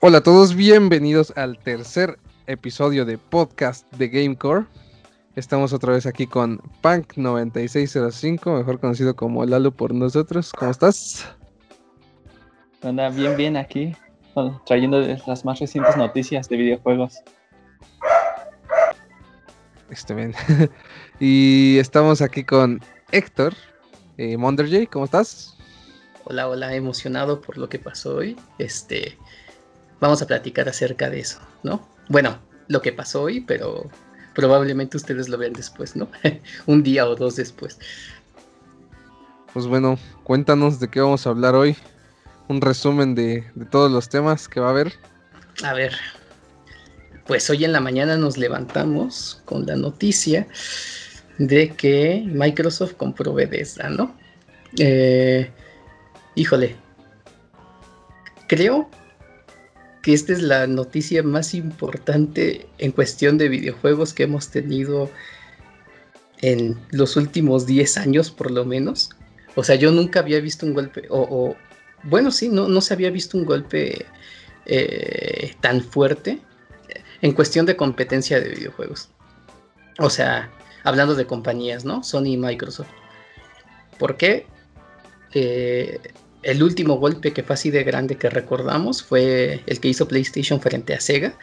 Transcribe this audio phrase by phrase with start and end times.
[0.00, 4.64] Hola a todos, bienvenidos al tercer episodio de podcast de Gamecore.
[5.34, 10.52] Estamos otra vez aquí con Punk9605, mejor conocido como Lalo por nosotros.
[10.52, 11.26] ¿Cómo estás?
[12.80, 13.92] Anda bien, bien aquí,
[14.66, 17.16] trayendo las más recientes noticias de videojuegos.
[19.90, 20.32] Este bien.
[21.18, 22.80] y estamos aquí con
[23.10, 23.52] Héctor
[24.16, 25.56] eh, Monderjay, ¿cómo estás?
[26.22, 28.36] Hola, hola, emocionado por lo que pasó hoy.
[28.58, 29.18] Este,
[30.00, 31.86] vamos a platicar acerca de eso, ¿no?
[32.08, 33.90] Bueno, lo que pasó hoy, pero
[34.34, 36.08] probablemente ustedes lo vean después, ¿no?
[36.66, 37.78] Un día o dos después.
[39.52, 41.76] Pues bueno, cuéntanos de qué vamos a hablar hoy.
[42.48, 44.92] Un resumen de, de todos los temas que va a haber.
[45.64, 45.92] A ver,
[47.26, 50.46] pues hoy en la mañana nos levantamos con la noticia
[51.38, 54.14] de que Microsoft compró Bethesda, ¿no?
[54.78, 55.50] Eh,
[56.34, 56.76] híjole,
[58.46, 58.88] creo
[60.08, 65.10] que esta es la noticia más importante en cuestión de videojuegos que hemos tenido
[66.40, 69.10] en los últimos 10 años por lo menos.
[69.54, 71.54] O sea, yo nunca había visto un golpe, o,
[72.04, 74.06] bueno, sí, no, no se había visto un golpe
[74.64, 76.40] eh, tan fuerte
[77.20, 79.10] en cuestión de competencia de videojuegos.
[79.98, 80.50] O sea,
[80.84, 82.02] hablando de compañías, ¿no?
[82.02, 82.88] Sony y Microsoft.
[83.98, 84.46] ¿Por qué?
[85.34, 86.00] Eh,
[86.48, 90.62] el último golpe que fue así de grande que recordamos fue el que hizo PlayStation
[90.62, 91.34] frente a Sega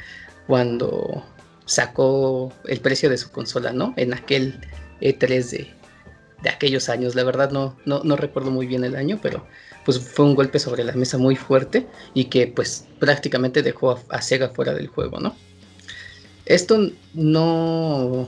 [0.48, 1.23] cuando
[1.66, 3.94] sacó el precio de su consola, ¿no?
[3.98, 4.59] En aquel
[5.02, 7.14] E3 de, aquellos años.
[7.14, 9.45] La verdad no, no, no, recuerdo muy bien el año, pero
[9.83, 14.21] pues fue un golpe sobre la mesa muy fuerte y que pues prácticamente dejó a
[14.23, 15.36] Sega fuera del juego, ¿no?
[16.48, 16.80] Esto
[17.14, 18.27] no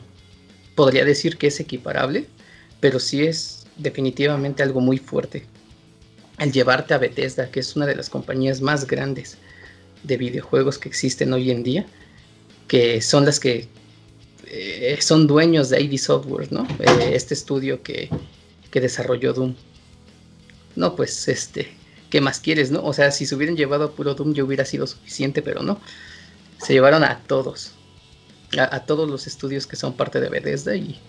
[0.76, 2.28] podría decir que es equiparable,
[2.80, 5.48] pero sí es definitivamente algo muy fuerte.
[6.38, 9.38] El llevarte a Bethesda, que es una de las compañías más grandes
[10.04, 11.86] de videojuegos que existen hoy en día,
[12.68, 13.68] que son las que
[14.46, 16.68] eh, son dueños de ID Software, ¿no?
[16.80, 18.10] Eh, este estudio que,
[18.70, 19.56] que desarrolló Doom.
[20.76, 21.70] No, pues este,
[22.10, 22.84] ¿qué más quieres, no?
[22.84, 25.80] O sea, si se hubieran llevado a puro Doom ya hubiera sido suficiente, pero no.
[26.60, 27.74] Se llevaron a todos
[28.58, 31.00] a, todos los estudios que son parte de Bethesda y,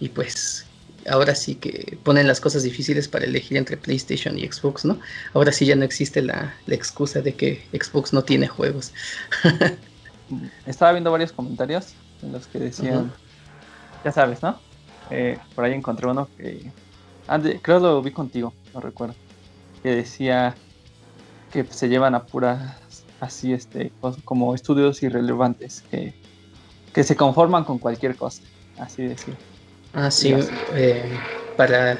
[0.00, 0.66] y pues
[1.08, 4.98] ahora sí que ponen las cosas difíciles para elegir entre PlayStation y Xbox, ¿no?
[5.32, 8.92] Ahora sí ya no existe la, excusa de que Xbox no tiene juegos.
[10.66, 13.12] Estaba viendo varios comentarios en los que decían,
[14.04, 14.58] ya sabes, ¿no?
[15.10, 16.70] Eh, por ahí encontré uno que,
[17.62, 19.14] creo lo vi contigo, no recuerdo,
[19.82, 20.54] que decía
[21.52, 23.92] que se llevan a puras, así, este,
[24.24, 26.14] como estudios irrelevantes, que
[26.94, 28.42] que se conforman con cualquier cosa,
[28.78, 29.36] así decir.
[29.94, 30.34] Ah, sí,
[30.74, 31.20] eh,
[31.56, 31.92] para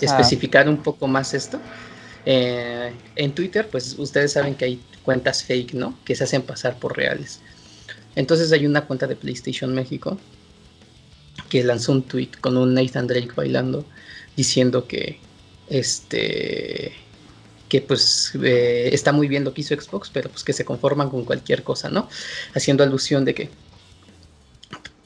[0.00, 1.62] especificar un poco más esto.
[2.24, 5.98] Eh, en Twitter, pues ustedes saben que hay cuentas fake, ¿no?
[6.04, 7.40] Que se hacen pasar por reales.
[8.16, 10.18] Entonces hay una cuenta de PlayStation México
[11.48, 13.86] que lanzó un tweet con un Nathan Drake bailando
[14.36, 15.20] diciendo que
[15.68, 16.92] este
[17.68, 21.10] que pues eh, está muy bien lo que hizo Xbox, pero pues que se conforman
[21.10, 22.08] con cualquier cosa, ¿no?
[22.54, 23.50] Haciendo alusión de que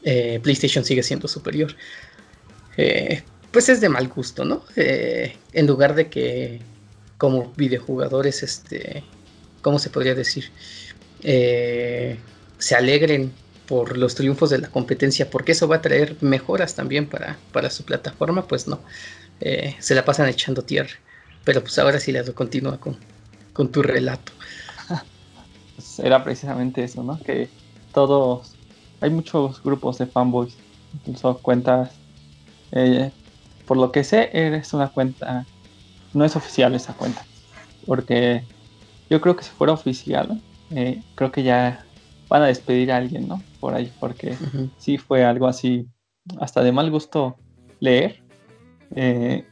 [0.03, 1.77] eh, PlayStation sigue siendo superior.
[2.83, 4.65] Eh, pues es de mal gusto, ¿no?
[4.75, 6.61] Eh, en lugar de que
[7.19, 9.05] como videojugadores, este,
[9.61, 10.51] ¿cómo se podría decir?
[11.23, 13.31] se alegren
[13.67, 17.69] por los triunfos de la competencia, porque eso va a traer mejoras también para, para
[17.69, 18.81] su plataforma, pues no,
[19.39, 20.95] se la pasan echando tierra.
[21.45, 22.97] Pero pues ahora sí la continúa con,
[23.53, 24.33] con tu relato.
[26.03, 27.21] Era precisamente eso, ¿no?
[27.21, 27.51] Que
[27.93, 28.55] todos
[29.03, 30.55] hay muchos grupos de fanboys,
[30.95, 32.00] incluso cuentas.
[32.73, 33.11] Eh,
[33.67, 35.47] por lo que sé, eres una cuenta.
[36.13, 37.25] No es oficial esa cuenta.
[37.87, 38.43] Porque
[39.09, 40.41] yo creo que si fuera oficial,
[40.71, 41.85] eh, creo que ya
[42.29, 43.43] van a despedir a alguien, ¿no?
[43.59, 44.37] Por ahí, porque
[44.79, 45.87] sí fue algo así,
[46.41, 47.37] hasta de mal gusto
[47.81, 48.23] leer.
[48.95, 49.45] Eh,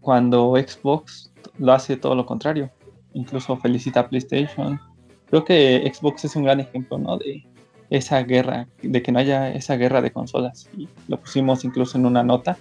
[0.00, 2.70] cuando Xbox lo hace todo lo contrario.
[3.14, 4.80] Incluso felicita a PlayStation.
[5.26, 7.18] Creo que Xbox es un gran ejemplo, ¿no?
[7.18, 7.46] De,
[7.90, 10.68] esa guerra, de que no haya esa guerra de consolas.
[10.76, 12.58] Y lo pusimos incluso en una nota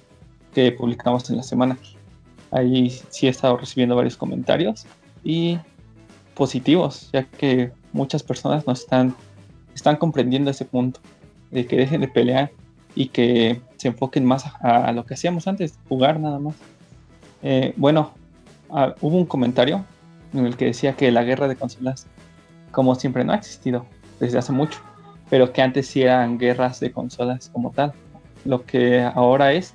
[0.54, 1.78] que publicamos en la semana.
[2.52, 4.86] Ahí sí he estado recibiendo varios comentarios
[5.24, 5.60] y
[6.34, 9.16] positivos, ya que muchas personas nos están,
[9.76, 11.00] están comprendiendo ese punto,
[11.52, 12.52] de que dejen de pelear
[12.96, 16.56] y que se enfoquen más a, lo que hacíamos antes, jugar nada más.
[17.44, 18.12] Eh, bueno,
[18.70, 19.86] ah, hubo un comentario
[20.34, 22.08] en el que decía que la guerra de consolas,
[22.72, 23.86] como siempre, no ha existido
[24.20, 24.80] desde hace mucho
[25.30, 27.94] pero que antes sí eran guerras de consolas como tal.
[28.46, 29.74] Lo que ahora es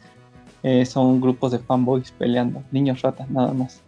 [0.62, 3.82] eh, son grupos de fanboys peleando, niños ratas nada más.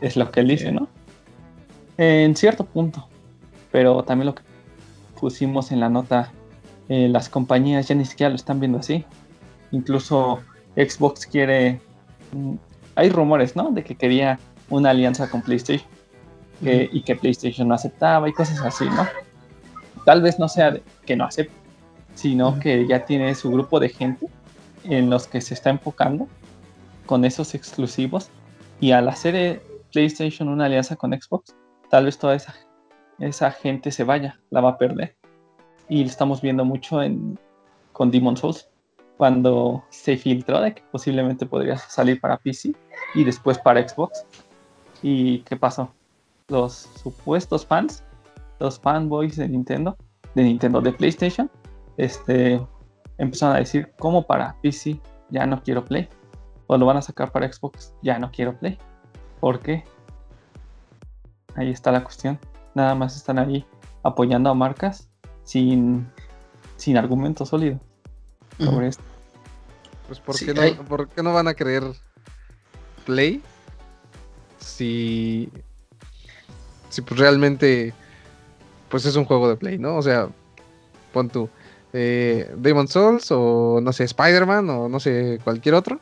[0.00, 0.88] Es lo que él dice, ¿no?
[1.96, 3.08] En cierto punto.
[3.70, 4.42] pero también lo que
[5.20, 6.32] pusimos en la nota,
[6.88, 9.04] eh, las compañías ya ni siquiera lo están viendo así.
[9.72, 10.38] Incluso
[10.74, 11.80] Xbox quiere,
[12.32, 12.54] mm,
[12.94, 13.70] hay rumores, ¿no?
[13.70, 14.38] De que quería
[14.70, 15.88] una alianza con PlayStation
[16.60, 19.06] y que PlayStation no aceptaba y cosas así, ¿no?
[20.08, 20.74] Tal vez no sea
[21.04, 21.52] que no acepte,
[22.14, 24.26] sino que ya tiene su grupo de gente
[24.84, 26.26] en los que se está enfocando
[27.04, 28.30] con esos exclusivos
[28.80, 29.60] y al hacer eh,
[29.92, 31.54] PlayStation una alianza con Xbox,
[31.90, 32.54] tal vez toda esa,
[33.18, 35.14] esa gente se vaya, la va a perder.
[35.90, 37.38] Y lo estamos viendo mucho en,
[37.92, 38.66] con Demon Souls,
[39.18, 42.74] cuando se filtró de que posiblemente podría salir para PC
[43.14, 44.24] y después para Xbox.
[45.02, 45.92] ¿Y qué pasó?
[46.48, 48.02] Los supuestos fans,
[48.58, 49.96] los fanboys de Nintendo,
[50.34, 51.50] de Nintendo, de PlayStation,
[51.96, 52.60] este,
[53.18, 55.00] empezaron a decir, ¿cómo para PC
[55.30, 56.08] ya no quiero Play?
[56.66, 58.78] O lo van a sacar para Xbox, ya no quiero Play.
[59.40, 59.84] ¿Por qué?
[61.54, 62.38] Ahí está la cuestión.
[62.74, 63.66] Nada más están ahí
[64.02, 65.08] apoyando a marcas
[65.44, 66.06] sin,
[66.76, 67.80] sin argumento sólido
[68.58, 69.02] sobre esto.
[70.06, 71.82] Pues ¿por, qué no, ¿por qué no van a creer
[73.04, 73.42] Play
[74.58, 75.50] si,
[76.88, 77.92] si pues realmente
[78.88, 79.96] pues es un juego de Play, ¿no?
[79.96, 80.28] O sea,
[81.12, 81.48] pon tú
[81.92, 86.00] eh, Demon Souls o no sé, Spider-Man o no sé, cualquier otro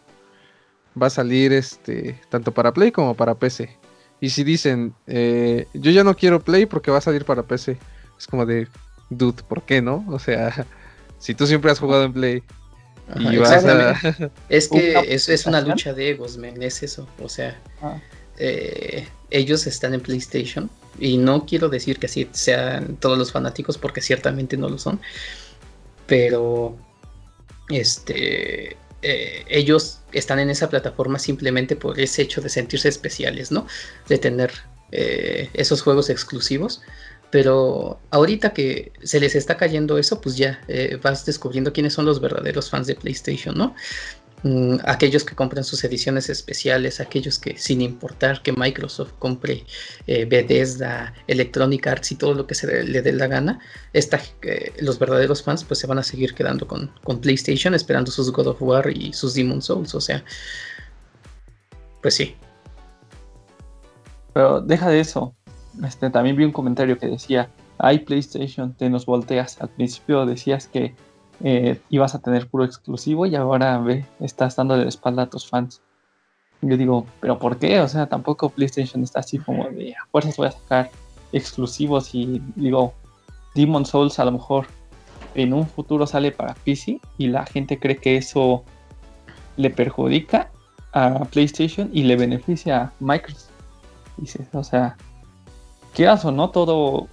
[1.00, 3.76] va a salir este tanto para Play como para PC.
[4.20, 7.78] Y si dicen, eh, yo ya no quiero Play porque va a salir para PC,
[8.18, 8.66] es como de,
[9.10, 10.04] dude, ¿por qué no?
[10.08, 10.66] O sea,
[11.18, 12.42] si tú siempre has jugado en Play.
[13.16, 13.94] y vas a...
[14.48, 17.06] Es que es, es, una lucha de egos, men, es eso.
[17.22, 17.98] O sea, ah.
[18.38, 23.78] eh, ellos están en PlayStation y no quiero decir que así sean todos los fanáticos
[23.78, 25.00] porque ciertamente no lo son,
[26.06, 26.76] pero
[27.68, 33.66] este eh, ellos están en esa plataforma simplemente por ese hecho de sentirse especiales, ¿no?
[34.08, 34.52] De tener
[34.90, 36.82] eh, esos juegos exclusivos.
[37.30, 42.06] Pero ahorita que se les está cayendo eso, pues ya eh, vas descubriendo quiénes son
[42.06, 43.74] los verdaderos fans de PlayStation, ¿no?
[44.42, 49.64] Mm, aquellos que compran sus ediciones especiales, aquellos que sin importar que Microsoft compre
[50.06, 53.58] eh, Bethesda, Electronic Arts y todo lo que se le dé la gana,
[53.94, 58.30] eh, los verdaderos fans pues se van a seguir quedando con, con, PlayStation esperando sus
[58.30, 60.22] God of War y sus Demon Souls, o sea,
[62.02, 62.36] pues sí.
[64.34, 65.34] Pero deja de eso,
[65.82, 67.48] este, también vi un comentario que decía,
[67.78, 70.94] hay PlayStation, te nos volteas, al principio decías que
[71.42, 75.48] eh, ibas a tener puro exclusivo y ahora ve, estás dando la espalda a tus
[75.48, 75.82] fans.
[76.62, 77.80] Yo digo, ¿pero por qué?
[77.80, 80.90] O sea, tampoco PlayStation está así como de a fuerzas voy a sacar
[81.32, 82.94] exclusivos y digo,
[83.54, 84.66] Demon Souls a lo mejor
[85.34, 88.64] en un futuro sale para PC y la gente cree que eso
[89.56, 90.50] le perjudica
[90.92, 93.50] a PlayStation y le beneficia a Microsoft.
[94.16, 94.96] Dices, o sea,
[95.94, 97.08] quieras o no, todo,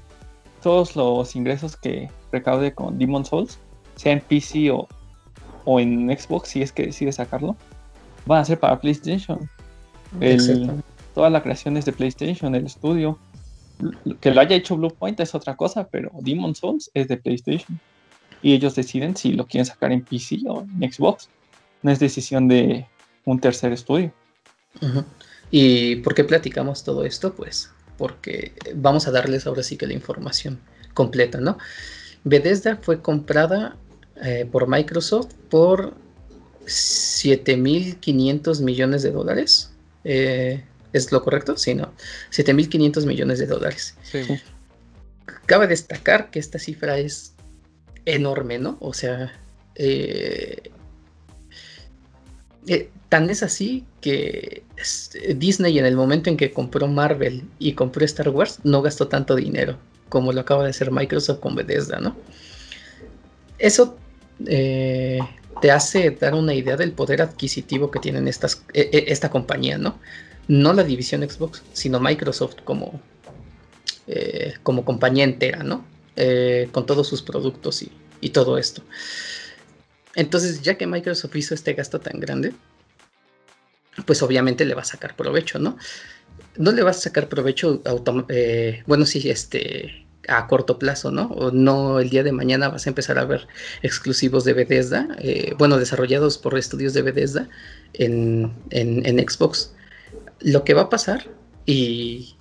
[0.61, 3.59] todos los ingresos que recaude con Demon Souls
[3.95, 4.87] sea en PC o,
[5.65, 7.55] o en Xbox, si es que decide sacarlo,
[8.25, 9.49] van a ser para PlayStation.
[11.13, 13.19] todas las creaciones de PlayStation, el estudio.
[14.21, 17.79] Que lo haya hecho Bluepoint es otra cosa, pero Demon Souls es de PlayStation.
[18.41, 21.29] Y ellos deciden si lo quieren sacar en PC o en Xbox.
[21.81, 22.85] No es decisión de
[23.25, 24.11] un tercer estudio.
[25.51, 27.33] ¿Y por qué platicamos todo esto?
[27.35, 30.59] Pues porque vamos a darles ahora sí que la información
[30.93, 31.57] completa, ¿no?
[32.23, 33.77] Bethesda fue comprada
[34.21, 35.93] eh, por Microsoft por
[36.65, 39.71] 7.500 millones de dólares.
[40.03, 41.57] Eh, ¿Es lo correcto?
[41.57, 41.93] Sí, no.
[42.31, 43.95] 7.500 millones de dólares.
[44.03, 44.21] Sí.
[45.45, 47.33] Cabe destacar que esta cifra es
[48.05, 48.77] enorme, ¿no?
[48.79, 49.33] O sea,
[49.75, 50.71] eh,
[53.09, 54.63] tan es así que
[55.35, 59.35] Disney en el momento en que compró Marvel y compró Star Wars no gastó tanto
[59.35, 59.77] dinero
[60.13, 62.15] como lo acaba de hacer Microsoft con Bethesda, ¿no?
[63.57, 63.97] Eso
[64.47, 65.19] eh,
[65.61, 69.77] te hace dar una idea del poder adquisitivo que tienen estas, e, e, esta compañía,
[69.77, 69.99] ¿no?
[70.47, 72.99] No la división Xbox, sino Microsoft como,
[74.07, 75.85] eh, como compañía entera, ¿no?
[76.15, 78.83] Eh, con todos sus productos y, todo esto.
[80.15, 82.53] Entonces, ya que Microsoft hizo este gasto tan grande,
[84.05, 85.77] pues obviamente le va a sacar provecho, ¿no?
[86.55, 87.81] No le va a sacar provecho,
[88.87, 91.27] bueno, sí, este, a corto plazo, ¿no?
[91.27, 93.47] O no el día de mañana vas a empezar a ver
[93.81, 97.49] exclusivos de Bethesda, eh, bueno, desarrollados por estudios de Bethesda
[97.93, 99.73] en, Xbox.
[100.39, 101.29] Lo que va a pasar,
[101.65, 102.35] y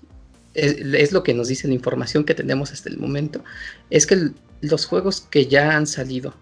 [0.55, 3.43] es, lo que nos dice la información que tenemos hasta el momento,
[3.91, 6.35] es que los juegos que ya han salido,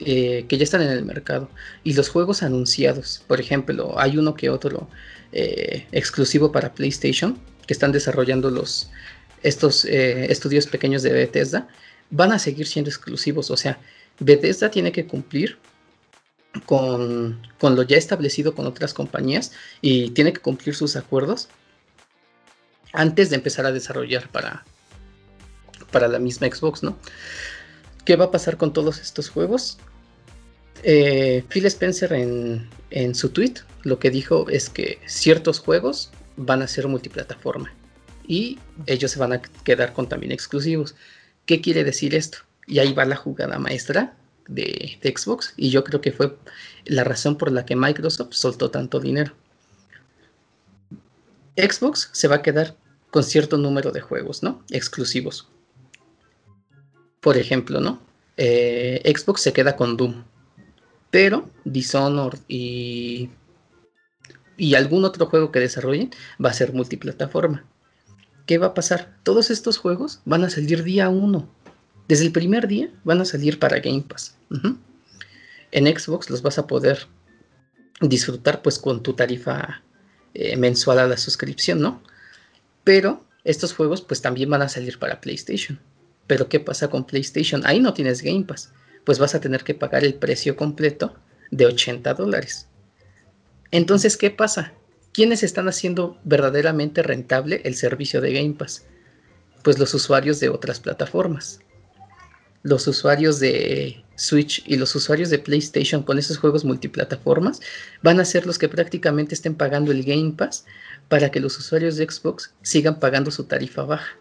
[0.00, 1.48] eh, que ya están en el mercado,
[1.84, 4.88] y los juegos anunciados, por ejemplo, hay uno que otro
[5.32, 8.90] eh, exclusivo para PlayStation, que están desarrollando los
[9.44, 11.68] estos eh, estudios pequeños de Bethesda
[12.10, 13.50] van a seguir siendo exclusivos.
[13.50, 13.78] O sea,
[14.18, 15.58] Bethesda tiene que cumplir
[16.66, 21.48] con, con, lo ya establecido con otras compañías y tiene que cumplir sus acuerdos
[22.92, 24.64] antes de empezar a desarrollar para,
[25.90, 26.96] para la misma Xbox, ¿no?
[28.04, 29.78] ¿Qué va a pasar con todos estos juegos?
[30.82, 36.62] Eh, Phil Spencer en, en su tweet lo que dijo es que ciertos juegos van
[36.62, 37.72] a ser multiplataforma
[38.26, 40.94] y ellos se van a quedar con también exclusivos.
[41.46, 42.38] ¿Qué quiere decir esto?
[42.66, 44.16] Y ahí va la jugada maestra
[44.48, 46.36] de, Xbox y yo creo que fue
[46.84, 49.32] la razón por la que Microsoft soltó tanto dinero.
[51.56, 52.76] Xbox se va a quedar
[53.10, 54.64] con cierto número de juegos, ¿no?
[54.70, 55.48] Exclusivos.
[57.20, 58.00] Por ejemplo, ¿no?
[58.36, 60.24] Eh, Xbox se queda con Doom.
[61.10, 63.30] Pero Dishonored y,
[64.56, 66.10] y algún otro juego que desarrollen
[66.44, 67.64] va a ser multiplataforma.
[68.46, 69.16] ¿Qué va a pasar?
[69.22, 71.48] Todos estos juegos van a salir día 1.
[72.08, 74.36] Desde el primer día van a salir para Game Pass.
[75.70, 77.06] En Xbox los vas a poder
[78.00, 79.82] disfrutar pues con tu tarifa
[80.34, 82.02] eh, mensual a la suscripción, ¿no?
[82.84, 85.80] Pero estos juegos pues también van a salir para PlayStation.
[86.26, 87.62] Pero ¿qué pasa con PlayStation?
[87.64, 88.72] Ahí no tienes Game Pass.
[89.04, 91.14] Pues vas a tener que pagar el precio completo
[91.50, 92.68] de 80 dólares.
[93.70, 94.74] Entonces, ¿qué pasa?
[95.14, 98.84] ¿Quiénes están haciendo verdaderamente rentable el servicio de Game Pass?
[99.62, 101.60] Pues los usuarios de otras plataformas.
[102.64, 107.60] Los usuarios de Switch y los usuarios de PlayStation con esos juegos multiplataformas
[108.02, 110.64] van a ser los que prácticamente estén pagando el Game Pass
[111.08, 114.18] para que los usuarios de Xbox sigan pagando su tarifa baja.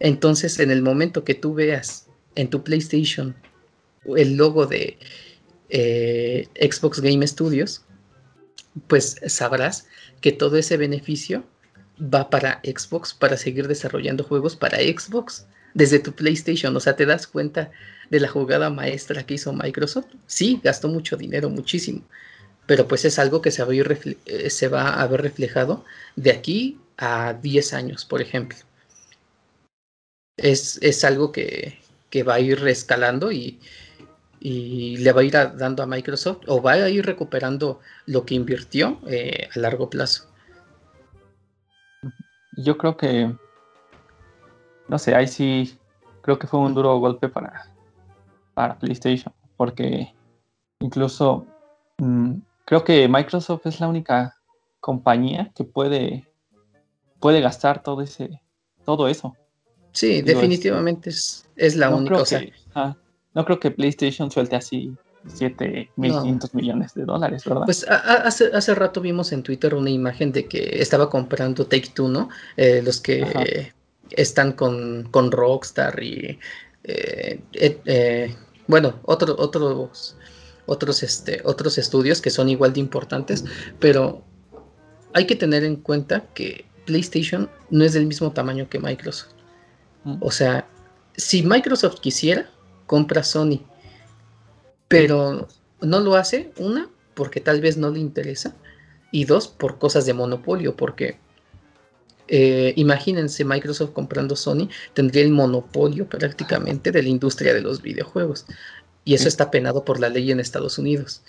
[0.00, 3.36] Entonces, en el momento que tú veas en tu PlayStation
[4.16, 4.98] el logo de
[5.68, 7.84] eh, Xbox Game Studios,
[8.86, 9.86] pues sabrás
[10.20, 11.44] que todo ese beneficio
[12.00, 16.76] va para Xbox, para seguir desarrollando juegos para Xbox desde tu PlayStation.
[16.76, 17.70] O sea, te das cuenta
[18.10, 20.06] de la jugada maestra que hizo Microsoft.
[20.26, 22.02] Sí, gastó mucho dinero, muchísimo.
[22.66, 23.76] Pero pues es algo que se va a,
[24.26, 25.84] eh, se va a ver reflejado
[26.16, 28.58] de aquí a 10 años, por ejemplo.
[30.36, 31.78] Es, es algo que,
[32.10, 33.58] que va a ir escalando y,
[34.40, 38.34] y le va a ir dando a Microsoft o va a ir recuperando lo que
[38.34, 40.24] invirtió eh, a largo plazo.
[42.52, 43.32] Yo creo que,
[44.88, 45.78] no sé, ahí sí
[46.22, 47.70] creo que fue un duro golpe para,
[48.54, 50.14] para PlayStation, porque
[50.80, 51.46] incluso
[51.98, 54.36] mm, creo que Microsoft es la única
[54.80, 56.28] compañía que puede,
[57.20, 58.42] puede gastar todo ese,
[58.84, 59.36] todo eso.
[59.92, 62.22] Sí, definitivamente es, es, la única.
[63.34, 67.62] No creo que PlayStation suelte así 7.500 millones de dólares, ¿verdad?
[67.64, 72.08] Pues hace, hace rato vimos en Twitter una imagen de que estaba comprando Take Two,
[72.08, 72.28] ¿no?
[72.56, 73.72] Eh, los que
[74.10, 76.38] están con, con, Rockstar y,
[76.84, 78.34] eh, eh,
[78.66, 80.16] bueno, otros otros,
[80.66, 83.44] otros, este, otros estudios que son igual de importantes,
[83.78, 84.22] pero
[85.14, 89.32] hay que tener en cuenta que PlayStation no es del mismo tamaño que Microsoft.
[90.04, 90.16] Mm.
[90.20, 90.66] O sea,
[91.16, 92.48] si Microsoft quisiera,
[92.88, 93.60] compra Sony.
[94.88, 95.46] Pero
[95.80, 98.56] no lo hace, una, porque tal vez no le interesa,
[99.12, 101.18] y dos, por cosas de monopolio, porque
[102.26, 108.46] eh, imagínense Microsoft comprando Sony, tendría el monopolio prácticamente de la industria de los videojuegos.
[109.04, 111.22] Y eso está penado por la ley en Estados Unidos.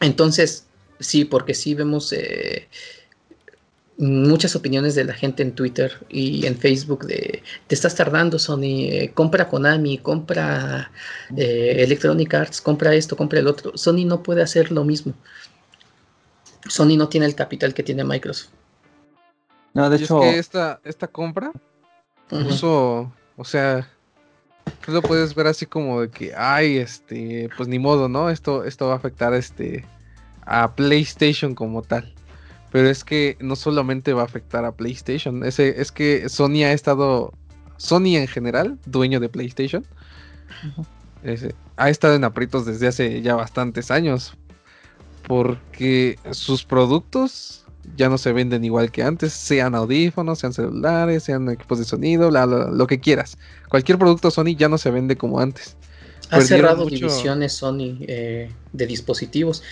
[0.00, 0.66] Entonces,
[0.98, 2.68] sí, porque sí vemos eh,
[4.00, 8.88] muchas opiniones de la gente en Twitter y en Facebook de te estás tardando Sony,
[8.88, 10.90] eh, compra Konami, compra
[11.36, 13.76] eh, Electronic Arts, compra esto, compra el otro.
[13.76, 15.12] Sony no puede hacer lo mismo.
[16.66, 18.50] Sony no tiene el capital que tiene Microsoft.
[19.74, 21.52] No, de hecho, es que esta, esta compra
[22.28, 23.88] puso, o sea,
[24.84, 28.30] tú lo puedes ver así como de que, ay, este, pues ni modo, ¿no?
[28.30, 29.84] Esto, esto va a afectar este
[30.46, 32.12] a PlayStation como tal.
[32.70, 36.72] Pero es que no solamente va a afectar a PlayStation, ese, es que Sony ha
[36.72, 37.32] estado,
[37.76, 39.84] Sony en general, dueño de PlayStation,
[41.76, 44.34] ha estado en aprietos desde hace ya bastantes años.
[45.26, 47.60] Porque sus productos
[47.96, 52.30] ya no se venden igual que antes, sean audífonos, sean celulares, sean equipos de sonido,
[52.30, 53.36] lo que quieras.
[53.68, 55.76] Cualquier producto Sony ya no se vende como antes.
[56.30, 59.62] Ha cerrado divisiones Sony eh, de dispositivos.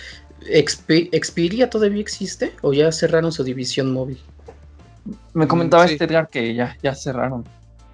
[0.41, 4.19] ¿Xperia todavía existe o ya cerraron su división móvil?
[5.33, 7.45] Me comentaba este Edgar que ya, ya cerraron.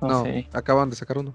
[0.01, 0.23] No,
[0.53, 1.33] acaban de sacar uno.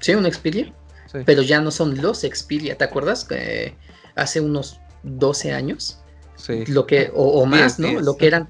[0.00, 0.14] ¿Sí?
[0.14, 0.72] ¿Un Xperia?
[1.10, 1.18] Sí.
[1.24, 3.24] Pero ya no son los Xperia, ¿te acuerdas?
[3.24, 3.74] Que
[4.14, 6.00] hace unos 12 años.
[6.36, 6.64] Sí.
[6.66, 8.00] Lo que, o, más, ¿no?
[8.00, 8.48] Lo que eran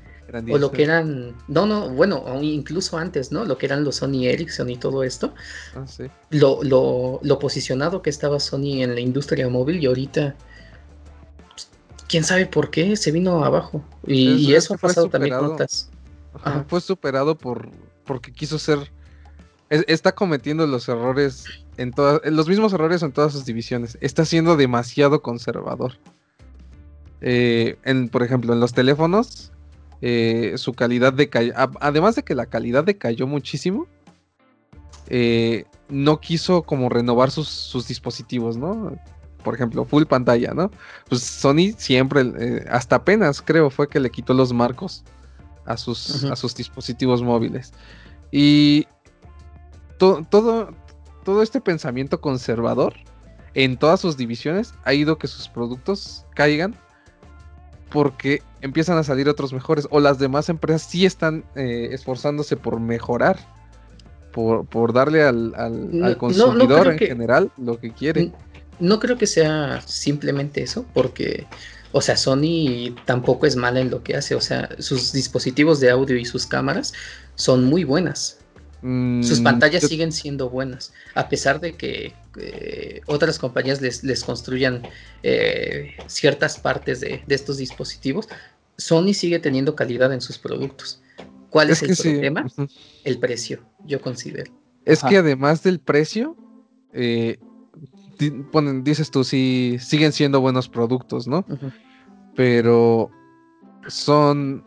[0.51, 3.45] o lo que eran, no, no, bueno, incluso antes, ¿no?
[3.45, 5.33] Lo que eran los Sony Ericsson y todo esto.
[5.75, 6.05] Ah, sí.
[6.31, 10.35] lo, lo, lo, posicionado que estaba Sony en la industria móvil y ahorita,
[12.09, 13.85] quién sabe por qué, se vino abajo.
[14.07, 15.91] Y, eso ha pasado también con otras.
[16.69, 17.71] Fue superado por
[18.05, 18.91] porque quiso ser
[19.69, 21.45] está cometiendo los errores
[21.77, 23.99] en todas, los mismos errores en todas sus divisiones.
[24.01, 25.95] Está siendo demasiado conservador.
[27.21, 29.53] Eh, en, por ejemplo, en los teléfonos,
[30.03, 31.53] eh, su calidad decayó.
[31.81, 33.87] Además de que la calidad decayó muchísimo,
[35.09, 38.97] eh, no quiso como renovar sus, dispositivos, ¿no?
[39.47, 40.73] Por ejemplo, full pantalla, ¿no?
[41.09, 45.05] Pues Sony siempre, hasta apenas creo, fue que le quitó los marcos
[45.67, 47.73] a sus, a sus dispositivos móviles.
[48.33, 48.89] Y
[49.99, 50.27] todo,
[51.23, 52.95] todo este pensamiento conservador
[53.55, 56.75] en todas sus divisiones ha ido que sus productos caigan
[57.91, 62.81] porque empiezan a salir otros mejores o las demás empresas sí están eh, esforzándose por
[62.81, 63.39] mejorar,
[64.33, 68.33] por, darle al, consumidor en general lo que quiere.
[68.79, 71.47] No creo que sea simplemente eso, porque,
[71.93, 75.91] o sea, Sony tampoco es mala en lo que hace, o sea, sus dispositivos de
[75.91, 76.93] audio y sus cámaras
[77.35, 78.39] son muy buenas.
[78.83, 84.83] Sus mm, pantallas siguen siendo buenas, a pesar de que eh, otras compañías les, construyan
[85.23, 88.29] eh, ciertas partes de, estos dispositivos.
[88.77, 91.01] Sony sigue teniendo calidad en sus productos.
[91.49, 92.47] ¿Cuál es, el problema?
[93.03, 94.53] El precio, yo considero.
[94.85, 96.37] Es que además del precio,
[96.93, 97.39] eh,
[98.83, 101.45] dices tú, sí, siguen siendo buenos productos, ¿no?
[102.35, 103.11] Pero
[103.89, 104.65] son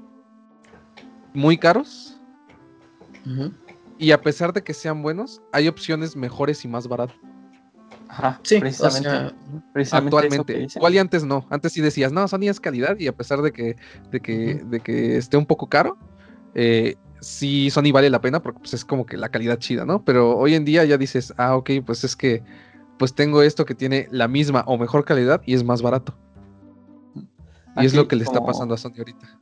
[1.34, 2.20] muy caros.
[3.98, 7.18] Y a pesar de que sean buenos, hay opciones mejores y más baratas.
[8.08, 9.36] Ajá, sí, precisamente.
[9.92, 10.68] actualmente.
[10.76, 11.46] Igual y antes no.
[11.52, 13.76] Antes sí decías, no, Sony es calidad y a pesar de que,
[14.10, 15.96] de que, de que esté un poco caro,
[16.56, 20.04] eh, sí Sony vale la pena porque pues, es como que la calidad chida, ¿no?
[20.04, 22.42] Pero hoy en día ya dices, ah, ok, pues es que
[23.00, 26.14] pues tengo esto que tiene la misma o mejor calidad y es más barato.
[27.78, 29.40] y es lo que le está pasando a Sony ahorita.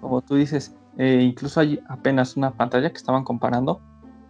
[0.00, 3.80] Como tú dices, eh, incluso hay apenas una pantalla que estaban comparando,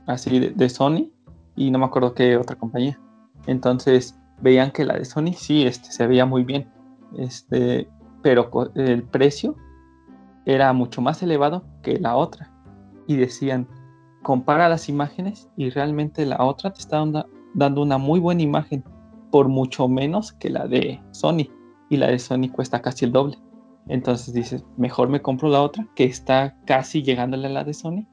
[0.07, 1.11] así de, Sony,
[1.57, 3.01] y no me acuerdo qué otra compañía.
[3.47, 6.71] Entonces veían que la de Sony sí este, se veía muy bien,
[7.17, 7.89] este,
[8.23, 9.57] pero el precio
[10.45, 12.53] era mucho más elevado que la otra.
[13.07, 13.67] Y decían,
[14.23, 16.99] compara las imágenes y realmente la otra te está
[17.55, 18.85] dando una muy buena imagen
[19.31, 21.49] por mucho menos que la de Sony.
[21.89, 23.39] Y la de Sony cuesta casi el doble.
[23.89, 28.07] Entonces dices, mejor me compro la otra, que está casi llegándole a la de Sony,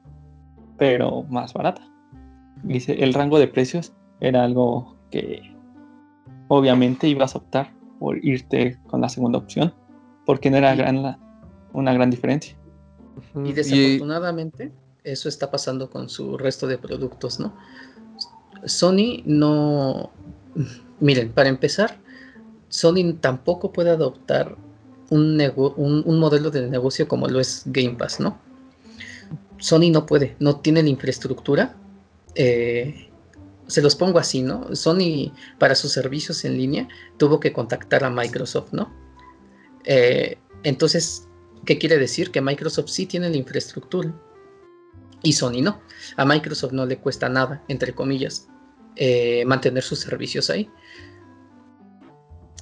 [0.76, 1.82] pero más barata.
[2.64, 5.40] Dice, el rango de precios era algo que
[6.48, 9.72] obviamente ibas a optar por irte con la segunda opción,
[10.26, 11.18] porque no era gran
[11.72, 12.56] una gran diferencia.
[13.44, 14.72] Y desafortunadamente,
[15.04, 17.54] eso está pasando con su resto de productos, ¿no?
[18.64, 20.10] Sony no.
[21.00, 21.98] Miren, para empezar,
[22.68, 24.56] Sony tampoco puede adoptar
[25.10, 25.36] un,
[26.18, 28.38] modelo de negocio como lo es Game Pass, ¿no?
[29.58, 31.74] Sony no puede, no tiene la infraestructura.
[32.34, 33.08] Eh,
[33.66, 34.74] se los pongo así, ¿no?
[34.74, 38.92] Sony para sus servicios en línea tuvo que contactar a Microsoft, ¿no?
[39.84, 41.26] Eh, entonces,
[41.64, 42.30] ¿qué quiere decir?
[42.30, 44.14] Que Microsoft sí tiene la infraestructura
[45.22, 45.80] y Sony no.
[46.16, 48.48] A Microsoft no le cuesta nada, entre comillas,
[48.96, 50.70] eh, mantener sus servicios ahí.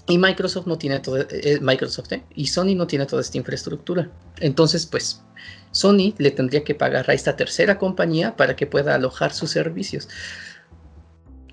[0.09, 2.25] Y Microsoft no tiene todo, eh, Microsoft, ¿eh?
[2.35, 4.09] y Sony no tiene toda esta infraestructura.
[4.39, 5.25] Entonces, pues,
[5.73, 10.09] Sony le tendría que pagar a esta tercera compañía para que pueda alojar sus servicios.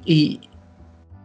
[0.06, 0.42] Y,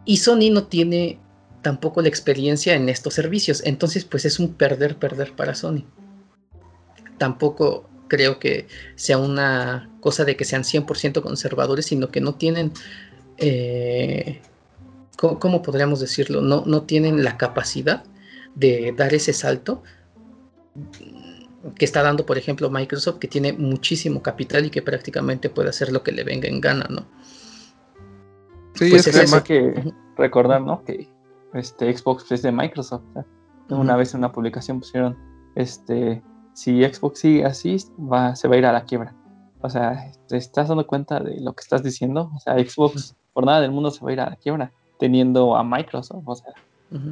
[0.05, 1.19] y Sony no tiene
[1.61, 3.61] tampoco la experiencia en estos servicios.
[3.63, 5.83] Entonces, pues es un perder, perder para Sony.
[7.19, 12.73] Tampoco creo que sea una cosa de que sean 100% conservadores, sino que no tienen
[13.37, 14.41] eh,
[15.17, 16.41] ¿cómo, podríamos decirlo?
[16.41, 18.03] No, no tienen la capacidad
[18.55, 19.83] de dar ese salto
[21.75, 25.91] que está dando, por ejemplo, Microsoft, que tiene muchísimo capital y que prácticamente puede hacer
[25.91, 27.05] lo que le venga en gana, ¿no?
[28.75, 30.83] Sí, pues es, es que recordar, ¿no?
[30.85, 31.09] Que
[31.53, 33.03] este Xbox es de Microsoft.
[33.69, 35.17] Una vez en una publicación pusieron,
[35.55, 36.23] este,
[36.59, 39.15] si Xbox sigue así, va, se va a ir a la quiebra.
[39.61, 42.29] O sea, ¿te estás dando cuenta de lo que estás diciendo?
[42.35, 44.69] O sea, Xbox por nada del mundo se va a ir a la quiebra
[44.99, 46.23] teniendo a Microsoft.
[46.25, 46.51] O sea,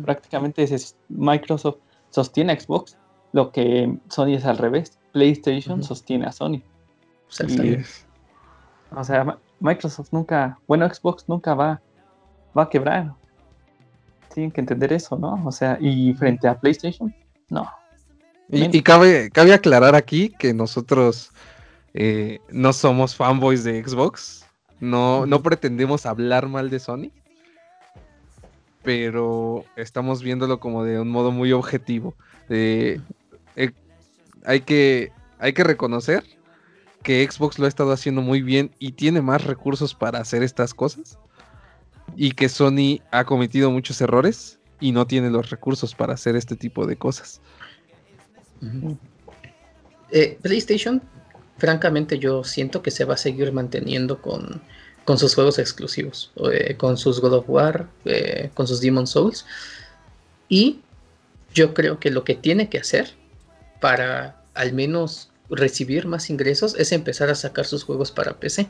[0.04, 1.78] prácticamente es, Microsoft
[2.10, 2.98] sostiene Xbox,
[3.32, 5.00] lo que Sony es al revés.
[5.14, 6.62] PlayStation sostiene a Sony.
[8.94, 11.82] o sea, Microsoft nunca, bueno, Xbox nunca va,
[12.58, 13.14] va a quebrar.
[14.34, 15.42] Tienen que entender eso, ¿no?
[15.46, 17.16] O sea, y frente a PlayStation,
[17.50, 17.66] no.
[18.50, 21.32] Y, cabe, cabe aclarar aquí que nosotros
[21.94, 24.46] eh, no somos fanboys de Xbox.
[24.80, 27.12] No, no pretendemos hablar mal de Sony.
[28.84, 32.16] Pero estamos viéndolo como de un modo muy objetivo.
[32.48, 33.02] Eh,
[34.46, 36.24] hay, que, hay que reconocer
[37.04, 40.74] que Xbox lo ha estado haciendo muy bien y tiene más recursos para hacer estas
[40.74, 41.20] cosas.
[42.16, 46.56] Y que Sony ha cometido muchos errores y no tiene los recursos para hacer este
[46.56, 47.42] tipo de cosas.
[50.12, 51.02] Eh, PlayStation,
[51.58, 54.62] francamente, yo siento que se va a seguir manteniendo con,
[55.06, 59.46] con sus juegos exclusivos, eh, con sus God of War, eh, con sus Demon Souls.
[60.50, 60.82] Y
[61.54, 63.16] yo creo que lo que tiene que hacer
[63.80, 68.70] para al menos recibir más ingresos es empezar a sacar sus juegos para PC.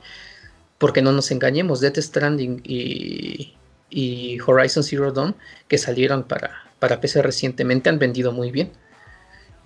[0.78, 3.56] Porque no nos engañemos, Death Stranding y,
[3.90, 5.36] y Horizon Zero Dawn,
[5.68, 8.72] que salieron para, para PC recientemente, han vendido muy bien.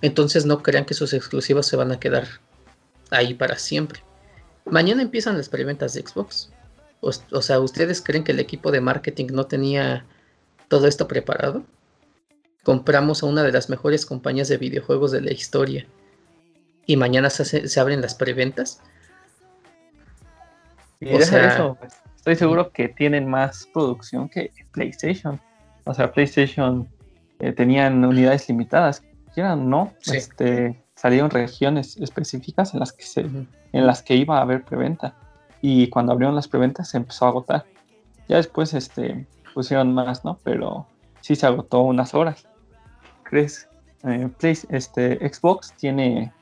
[0.02, 2.26] Entonces no crean que sus exclusivas se van a quedar
[3.10, 4.02] ahí para siempre.
[4.64, 6.52] Mañana empiezan las preventas de Xbox.
[7.00, 10.04] O, sea, ¿ustedes creen que el equipo de marketing no tenía
[10.68, 11.64] todo esto preparado?
[12.62, 15.86] Compramos a una de las mejores compañías de videojuegos de la historia
[16.86, 18.80] y mañana se, abren las preventas.
[21.00, 25.40] Y eso, pues, estoy seguro que tienen más producción que PlayStation.
[25.84, 26.88] O sea, PlayStation
[27.40, 33.86] eh, tenían unidades limitadas, quieran no, este, salieron regiones específicas en las que se, en
[33.86, 35.14] las que iba a haber preventa.
[35.60, 37.64] Y cuando abrieron las preventas se empezó a agotar.
[38.28, 40.38] Ya después este, pusieron más, ¿no?
[40.42, 40.86] Pero
[41.20, 42.46] sí se agotó unas horas.
[43.22, 43.68] ¿Crees?
[44.04, 44.28] Eh,
[44.70, 46.32] este, Xbox tiene,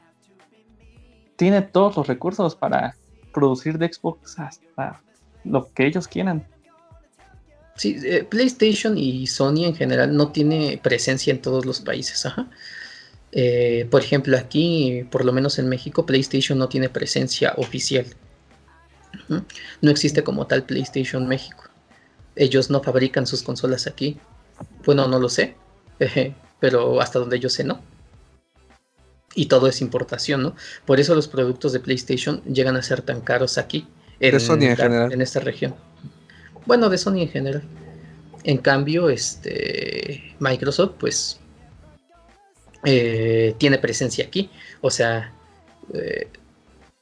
[1.36, 2.94] tiene todos los recursos para
[3.32, 5.00] producir de Xbox hasta
[5.44, 6.46] lo que ellos quieran.
[7.80, 12.26] Sí, eh, PlayStation y Sony en general no tiene presencia en todos los países.
[13.32, 18.04] Eh, por ejemplo, aquí, por lo menos en México, PlayStation no tiene presencia oficial.
[19.80, 21.64] No existe como tal PlayStation México.
[22.36, 24.18] Ellos no fabrican sus consolas aquí.
[24.84, 25.56] Bueno, no lo sé,
[26.60, 27.80] pero hasta donde yo sé no.
[29.34, 30.54] Y todo es importación, ¿no?
[30.84, 33.88] Por eso los productos de PlayStation llegan a ser tan caros aquí
[34.18, 35.12] en, de Sony en, general.
[35.14, 35.74] en esta región.
[36.70, 37.62] Bueno, de Sony en general.
[38.44, 41.40] En cambio, este Microsoft, pues,
[42.84, 44.50] eh, tiene presencia aquí.
[44.80, 45.34] O sea,
[45.92, 46.28] eh,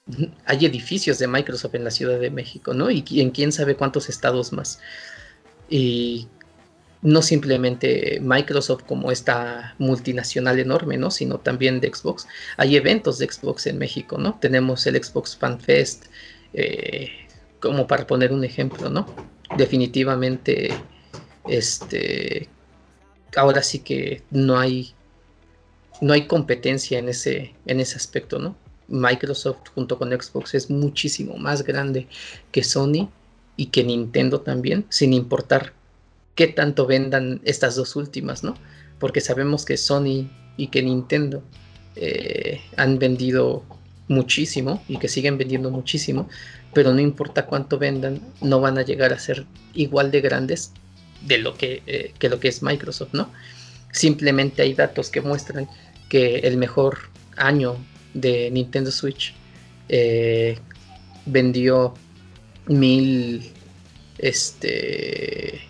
[0.46, 2.90] hay edificios de Microsoft en la Ciudad de México, ¿no?
[2.90, 4.80] Y en quién sabe cuántos estados más.
[5.68, 6.28] Y
[7.02, 11.10] no simplemente Microsoft como esta multinacional enorme, ¿no?
[11.10, 12.26] Sino también de Xbox.
[12.56, 14.38] Hay eventos de Xbox en México, ¿no?
[14.40, 16.06] Tenemos el Xbox Fan Fest,
[16.54, 17.10] eh,
[17.60, 19.37] como para poner un ejemplo, ¿no?
[19.58, 20.70] Definitivamente,
[21.48, 22.48] este,
[23.34, 24.92] ahora sí que no hay,
[26.00, 28.56] no hay competencia en ese, en ese aspecto, ¿no?
[28.86, 32.06] Microsoft junto con Xbox es muchísimo más grande
[32.52, 33.10] que Sony
[33.56, 35.72] y que Nintendo también, sin importar
[36.36, 38.54] qué tanto vendan estas dos últimas, ¿no?
[39.00, 41.42] Porque sabemos que Sony y que Nintendo
[41.96, 43.64] eh, han vendido
[44.06, 46.28] muchísimo y que siguen vendiendo muchísimo,
[46.78, 50.70] pero no importa cuánto vendan, no van a llegar a ser igual de grandes
[51.22, 53.32] de lo que, eh, que lo que es Microsoft, ¿no?
[53.90, 55.68] Simplemente hay datos que muestran
[56.08, 57.74] que el mejor año
[58.14, 59.34] de Nintendo Switch
[59.88, 60.56] eh,
[61.26, 61.94] vendió
[62.68, 63.50] mil
[64.18, 65.60] este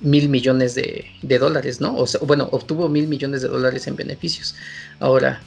[0.00, 1.94] mil millones de, de, dólares, ¿no?
[1.94, 4.54] O sea, bueno, obtuvo mil millones de dólares en beneficios.
[4.98, 5.42] Ahora,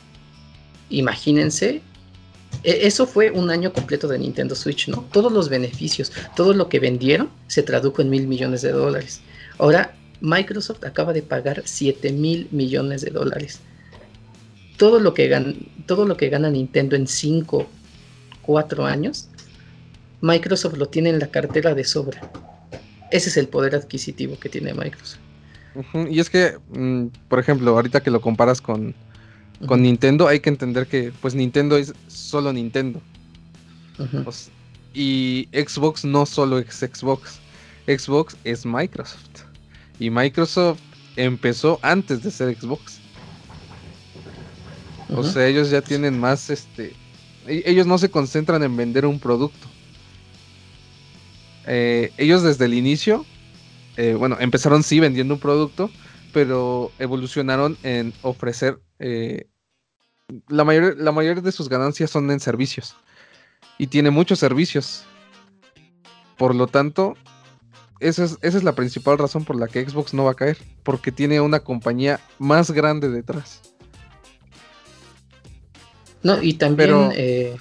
[0.91, 1.81] imagínense
[2.63, 5.07] eso fue un año completo de Nintendo Switch, ¿no?
[5.11, 9.21] Todos los beneficios, todo lo que vendieron se tradujo en mil millones de dólares.
[9.57, 13.59] Ahora, Microsoft acaba de pagar 7 mil millones de dólares.
[14.77, 15.53] Todo lo que, gana,
[15.85, 17.67] todo lo que gana Nintendo en 5,
[18.41, 19.29] 4 años,
[20.21, 22.31] Microsoft lo tiene en la cartera de sobra.
[23.11, 25.19] Ese es el poder adquisitivo que tiene Microsoft.
[26.09, 28.95] Y es que, mm, por ejemplo, ahorita que lo comparas con,
[29.65, 33.01] con Nintendo hay que entender que pues Nintendo es solo Nintendo.
[34.93, 37.39] y Xbox no solo es Xbox.
[37.87, 39.43] Xbox es Microsoft.
[39.99, 40.79] Y Microsoft
[41.15, 42.99] empezó antes de ser Xbox.
[45.09, 46.93] O sea, ellos ya tienen más este.
[47.47, 49.67] E-, ellos no se concentran en vender un producto.
[51.65, 53.25] Eh, ellos desde el inicio,
[53.97, 55.89] eh, bueno, empezaron sí vendiendo un producto,
[56.33, 59.47] pero evolucionaron en ofrecer eh,
[60.47, 62.95] la, mayor, la mayoría de sus ganancias son en servicios
[63.77, 65.03] y tiene muchos servicios.
[66.37, 67.15] Por lo tanto,
[67.99, 70.57] esa es, esa es la principal razón por la que Xbox no va a caer,
[70.83, 73.61] porque tiene una compañía más grande detrás.
[76.23, 77.55] No, y también eh,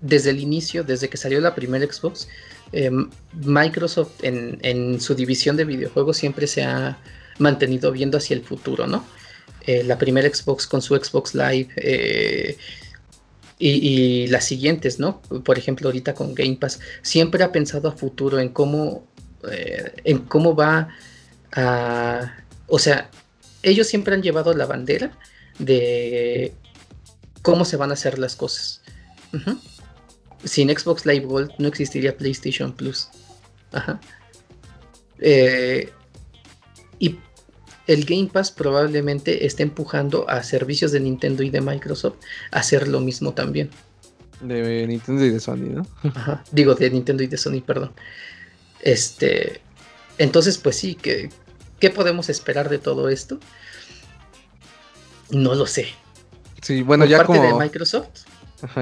[0.00, 2.28] desde el inicio, desde que salió la primera Xbox,
[2.72, 2.90] eh,
[3.32, 6.98] Microsoft en, su división de videojuegos siempre se ha
[7.38, 9.04] mantenido viendo hacia el futuro, ¿no?
[9.68, 12.56] Eh, la primera Xbox con su Xbox Live
[13.58, 15.20] y, y, las siguientes, ¿no?
[15.20, 19.06] Por ejemplo, ahorita con Game Pass, siempre ha pensado a futuro en cómo,
[20.04, 20.88] en cómo va
[21.52, 22.34] a...
[22.68, 23.10] O sea,
[23.62, 25.12] ellos siempre han llevado la bandera
[25.58, 26.54] de
[27.42, 28.82] cómo se van a hacer las cosas.
[30.44, 33.08] Sin Xbox Live Gold no existiría PlayStation Plus.
[35.20, 35.90] Eh,
[36.98, 37.18] y
[37.88, 42.16] el Game Pass probablemente esté empujando a servicios de Nintendo y de Microsoft
[42.52, 43.70] a hacer lo mismo también.
[44.42, 45.86] De Nintendo y de Sony, ¿no?
[46.52, 47.92] Digo, de Nintendo y de Sony, perdón.
[48.80, 49.62] Este.
[50.18, 51.30] Entonces, pues sí, que,
[51.80, 53.40] ¿qué podemos esperar de todo esto?
[55.30, 55.88] No lo sé.
[56.60, 57.42] Sí, bueno, ya parte como.
[57.42, 58.26] de Microsoft?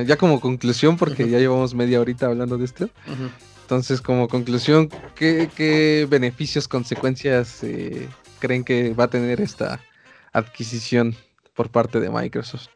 [0.06, 2.90] ya como conclusión, porque ya llevamos media horita hablando de esto.
[3.62, 9.80] Entonces, como conclusión, ¿qué, beneficios, consecuencias eh, creen que va a tener esta
[10.32, 11.14] adquisición
[11.54, 12.68] por parte de Microsoft?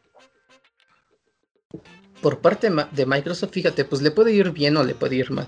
[2.21, 5.47] Por parte de Microsoft, fíjate, pues le puede ir bien o le puede ir mal.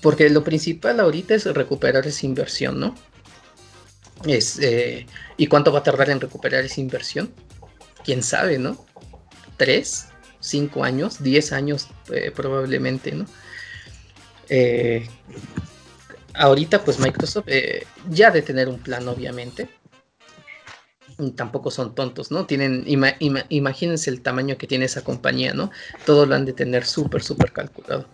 [0.00, 2.94] Porque lo principal ahorita es recuperar esa inversión, ¿no?
[4.24, 7.32] Es, eh, ¿Y cuánto va a tardar en recuperar esa inversión?
[8.04, 8.84] quién sabe, ¿no?
[9.56, 10.06] ¿Tres?
[10.40, 11.22] ¿Cinco años?
[11.22, 13.26] ¿Diez años eh, probablemente, ¿no?
[14.48, 15.08] Eh,
[16.34, 19.68] ahorita pues Microsoft eh, ya de tener un plan obviamente.
[21.36, 22.44] Tampoco son tontos, ¿no?
[22.44, 25.70] Tienen, imagínense el tamaño que tiene esa compañía, ¿no?
[26.04, 28.08] Todo lo han de tener súper, súper calculado.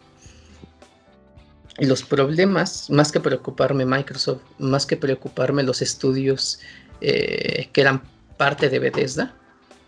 [1.78, 6.60] Y los problemas, más que preocuparme Microsoft, más que preocuparme los estudios
[7.00, 8.02] que eran
[8.36, 9.34] parte de Bethesda,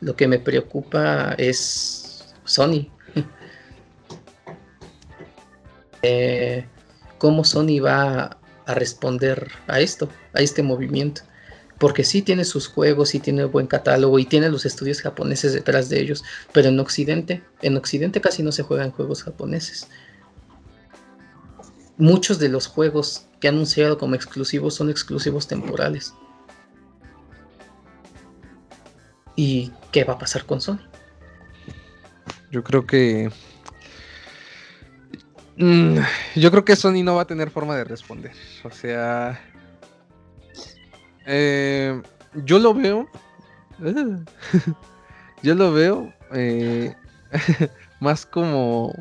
[0.01, 2.89] lo que me preocupa es Sony.
[6.05, 6.67] Eh,
[7.23, 11.23] ¿Cómo Sony va a responder a esto, a este movimiento?
[11.79, 15.89] Porque sí tiene sus juegos, sí tiene buen catálogo y tiene los estudios japoneses detrás
[15.89, 19.87] de ellos, pero en Occidente, en Occidente casi no se juegan juegos japoneses.
[21.97, 26.15] Muchos de los juegos que han anunciado como exclusivos son exclusivos temporales.
[29.37, 30.81] ¿Y qué va a pasar con Sony?
[32.51, 33.31] Yo creo que.
[35.57, 35.99] Mm,
[36.37, 38.33] yo creo que Sony no va a tener forma de responder.
[38.65, 39.41] O sea.
[41.27, 42.01] Eh,
[42.45, 43.09] yo lo veo.
[45.43, 46.13] yo lo veo.
[46.35, 46.95] Eh,
[48.01, 48.93] más como.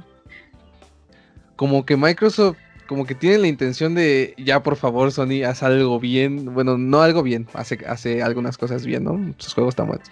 [1.55, 2.57] Como que Microsoft
[2.91, 6.53] como que tiene la intención de, ya por favor, Sony, haz algo bien.
[6.53, 9.33] Bueno, no algo bien, hace, hace algunas cosas bien, ¿no?
[9.37, 10.11] Sus juegos están buenos.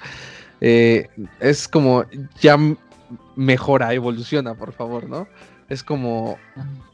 [0.62, 1.10] Eh,
[1.42, 2.06] es como,
[2.40, 2.58] ya
[3.36, 5.28] mejora, evoluciona, por favor, ¿no?
[5.70, 6.38] Es como,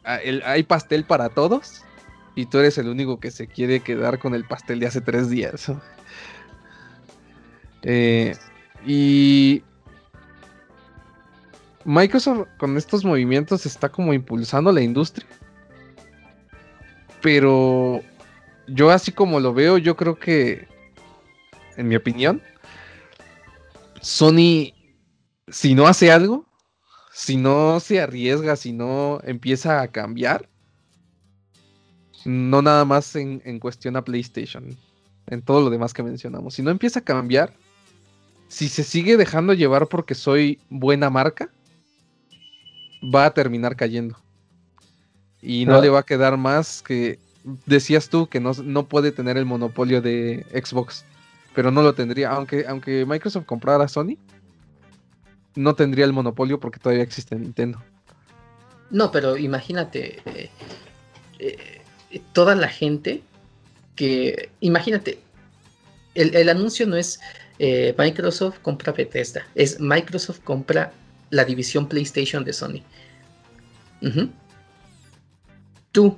[0.03, 1.81] ah, hay pastel para todos
[2.35, 5.29] y tú eres el único que se quiere quedar con el pastel de hace tres
[5.29, 5.71] días.
[7.87, 8.35] Eh,
[8.83, 9.61] y
[11.83, 15.27] Microsoft con estos movimientos está como impulsando la industria
[17.25, 18.03] pero
[18.67, 20.67] yo así como lo veo, yo creo que,
[21.75, 22.39] en mi opinión,
[23.99, 24.75] Sony,
[25.47, 26.45] si no hace algo,
[27.15, 30.49] si no se arriesga, si no empieza a cambiar,
[32.25, 34.75] no nada más en, cuestión a PlayStation,
[35.27, 37.53] en todo lo demás que mencionamos, si no empieza a cambiar,
[38.49, 41.49] si se sigue dejando llevar porque soy buena marca,
[43.01, 44.17] va a terminar cayendo.
[45.41, 47.17] Y no le va a quedar más que
[47.65, 51.05] decías tú que no, no, puede tener el monopolio de Xbox,
[51.53, 54.17] pero no lo tendría, aunque, aunque Microsoft comprara Sony,
[55.55, 57.81] no tendría el monopolio porque todavía existe Nintendo.
[58.91, 60.49] No, pero imagínate, eh,
[61.39, 61.81] eh,
[62.33, 63.23] toda la gente
[63.95, 65.19] que, imagínate,
[66.13, 67.19] el, anuncio no es
[67.59, 70.93] eh, Microsoft compra Bethesda, es Microsoft compra
[71.29, 72.83] la división PlayStation de Sony
[75.95, 76.17] tú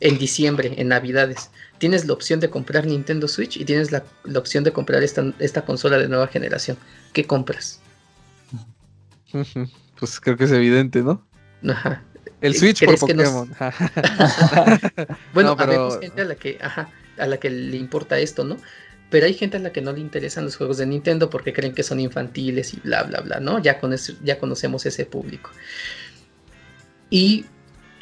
[0.00, 4.02] en diciembre, en Navidades, tienes la opción de comprar Nintendo Switch y tienes la,
[4.34, 6.78] opción de comprar esta, esta, consola de nueva generación.
[7.12, 7.79] ¿Qué compras?
[9.32, 11.26] Pues creo que es evidente, ¿no?
[11.68, 12.02] Ajá.
[12.40, 13.50] El Switch por Pokémon.
[15.34, 18.56] bueno, no, gente a la que, a la que le importa esto, ¿no?
[19.10, 21.74] Pero hay gente a la que no le interesan los juegos de Nintendo porque creen
[21.74, 23.58] que son infantiles y bla, bla, bla, ¿no?
[23.58, 25.50] Ya, con ya conocemos ese público.
[27.10, 27.44] Y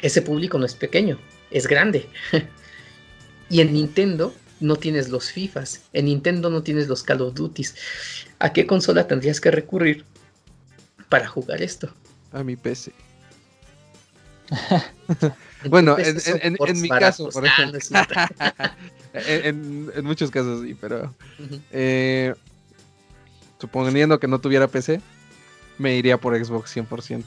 [0.01, 1.19] ese público no es pequeño,
[1.51, 2.07] es grande.
[3.49, 7.75] y en Nintendo no tienes los FIFAs, en Nintendo no tienes los Call of Duties.
[8.37, 10.05] ¿A qué consola tendrías que recurrir
[11.09, 11.89] para jugar esto?
[12.31, 12.93] A mi PC.
[15.69, 17.79] bueno, en, mi caso, por ejemplo.
[19.13, 21.13] en, muchos casos sí, pero
[21.71, 22.33] eh,
[23.59, 25.01] suponiendo que no tuviera PC,
[25.77, 27.23] me iría por Xbox 100%.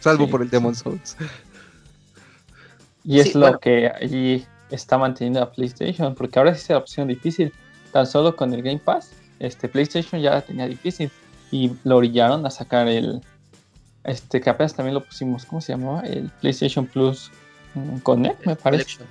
[0.00, 1.16] Salvo por el Demon Souls.
[3.04, 7.08] Y es lo que allí está manteniendo a PlayStation, porque ahora sí es la opción
[7.08, 7.52] difícil.
[7.92, 11.10] Tan solo con el Game Pass, este PlayStation ya la tenía difícil
[11.50, 13.20] y lo orillaron a sacar el
[14.04, 16.00] este que apenas también lo pusimos, ¿cómo se llamaba?
[16.02, 17.30] El PlayStation Plus
[17.74, 19.04] mm, Connect, me parece.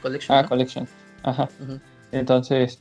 [0.00, 0.36] Collection.
[0.36, 0.88] ah, Collection.
[1.24, 1.48] Ajá.
[2.12, 2.80] Entonces,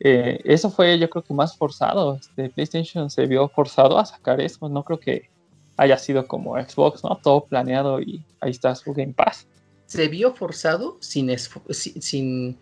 [0.00, 2.16] eh, eso fue yo creo que más forzado.
[2.16, 4.68] Este, PlayStation se vio forzado a sacar eso.
[4.68, 5.30] No creo que
[5.76, 7.16] haya sido como Xbox, ¿no?
[7.22, 9.46] Todo planeado y ahí está su Game Pass.
[9.86, 12.58] Se vio forzado sin, sin,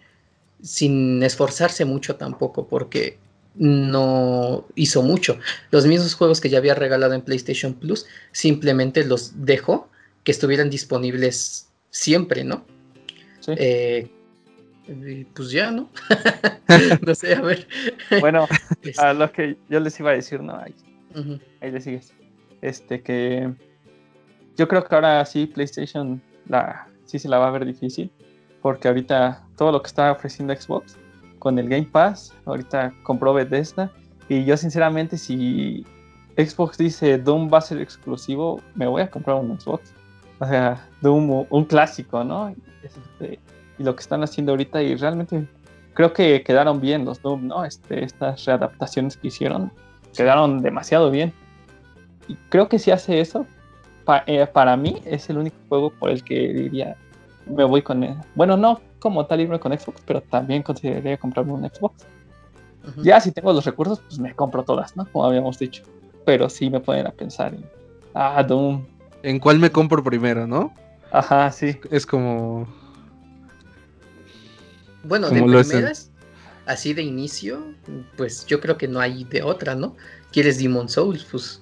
[0.61, 3.19] sin esforzarse mucho tampoco, porque
[3.55, 5.39] no hizo mucho.
[5.71, 9.89] Los mismos juegos que ya había regalado en PlayStation Plus, simplemente los dejó
[10.25, 12.67] que estuvieran disponibles siempre, ¿no?
[13.41, 13.53] Sí.
[13.57, 14.11] Eh,
[15.35, 15.91] pues ya, ¿no?
[17.07, 17.67] no sé, a ver.
[18.21, 18.47] Bueno,
[18.83, 19.01] este.
[19.01, 20.57] a lo que yo les iba a decir, ¿no?
[20.57, 20.75] Ahí,
[21.61, 22.13] ahí le sigues.
[22.61, 23.53] Este que
[24.57, 28.11] yo creo que ahora sí PlayStation la, sí se la va a ver difícil.
[28.63, 30.97] Porque ahorita todo lo que está ofreciendo Xbox
[31.45, 33.93] con el Game Pass, ahorita compró Bethesda.
[34.31, 35.87] Y yo sinceramente si
[36.39, 39.93] Xbox dice Doom va a ser exclusivo, me voy a comprar un Xbox.
[40.41, 42.53] O sea, Doom, un clásico, ¿no?
[42.83, 43.39] Este,
[43.79, 45.47] y lo que están haciendo ahorita y realmente
[45.93, 47.63] creo que quedaron bien los Doom, ¿no?
[47.63, 49.71] Este, estas readaptaciones que hicieron
[50.17, 51.35] quedaron demasiado bien.
[52.27, 53.47] Y creo que si hace eso,
[54.27, 56.97] eh, para mí es el único juego por el que diría,
[57.47, 58.23] me voy con.
[58.35, 62.07] Bueno, no como tal irme con Xbox, pero también consideraría comprarme un Xbox.
[63.03, 65.07] Ya si tengo los recursos, pues me compro todas, ¿no?
[65.11, 65.83] Como habíamos dicho.
[66.27, 67.65] Pero sí me pueden a pensar en,
[68.15, 68.85] ah, Doom.
[69.23, 70.73] ¿En cuál me compro primero, no?
[71.11, 71.79] Ajá, sí.
[71.91, 72.67] Es como
[75.05, 76.11] bueno, de primeras,
[76.67, 77.75] así de inicio,
[78.17, 79.97] pues yo creo que no hay de otra, ¿no?
[80.33, 81.25] ¿Quieres Demon Souls?
[81.31, 81.61] Pues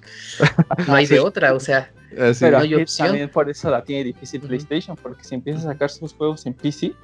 [0.87, 3.09] no hay de otra, o sea, pero no hay opción.
[3.09, 6.55] también por eso la tiene difícil PlayStation, porque si empieza a sacar sus juegos en
[6.55, 6.95] PC,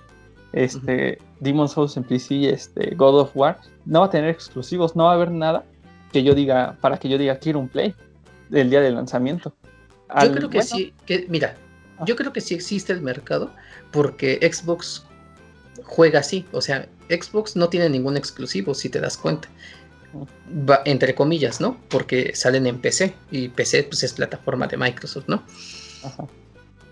[0.52, 5.04] este, Demon Souls en PC, este, God of War, no va a tener exclusivos, no
[5.04, 5.64] va a haber nada
[6.12, 7.94] que yo diga, para que yo diga quiero un play
[8.48, 9.54] del día del lanzamiento.
[10.22, 11.54] yo creo que sí, que mira,
[11.98, 12.04] ah.
[12.06, 13.52] yo creo que sí existe el mercado,
[13.90, 15.04] porque Xbox
[15.84, 16.46] juega así.
[16.52, 19.48] O sea, Xbox no tiene ningún exclusivo, si te das cuenta.
[20.84, 21.78] Entre comillas, ¿no?
[21.88, 25.42] Porque salen en PC y PC pues, es plataforma de Microsoft, ¿no?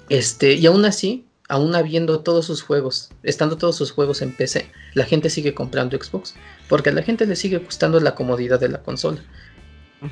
[0.09, 4.70] Este, y aún así, aún habiendo todos sus juegos, estando todos sus juegos en PC,
[4.94, 6.35] la gente sigue comprando Xbox,
[6.68, 9.22] porque a la gente le sigue gustando la comodidad de la consola.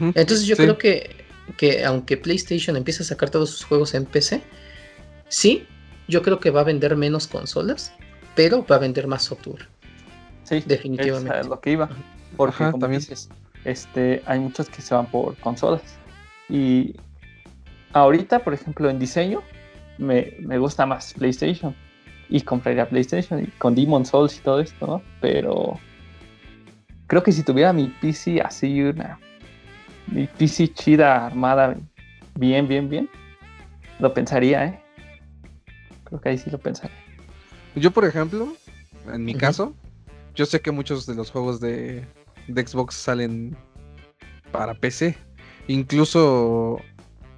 [0.01, 1.25] Entonces yo creo que,
[1.57, 4.43] que aunque PlayStation empiece a sacar todos sus juegos en PC,
[5.29, 5.67] sí,
[6.09, 7.93] yo creo que va a vender menos consolas,
[8.35, 9.69] pero va a vender más software.
[10.45, 11.41] Sí, definitivamente.
[11.41, 11.89] Es lo que iba.
[12.37, 13.01] Porque también.
[13.01, 13.29] Dices,
[13.65, 15.83] este, hay muchos que se van por consolas.
[16.49, 16.95] Y
[17.93, 19.43] ahorita, por ejemplo, en diseño,
[19.99, 21.75] me, gusta más PlayStation.
[22.29, 25.03] Y compraría PlayStation y con Demon Souls y todo esto, ¿no?
[25.21, 25.79] Pero
[27.07, 29.19] creo que si tuviera mi PC así, una.
[30.07, 31.77] Mi PC chida, armada,
[32.35, 33.11] bien, bien, bien,
[33.99, 34.81] lo pensaría, ¿eh?
[36.05, 36.97] Creo que ahí sí lo pensaría.
[37.75, 38.55] Yo, por ejemplo,
[39.13, 39.75] en mi caso,
[40.35, 42.07] yo sé que muchos de los juegos de,
[42.49, 43.57] Xbox salen
[44.53, 45.17] para PC.
[45.67, 46.79] Incluso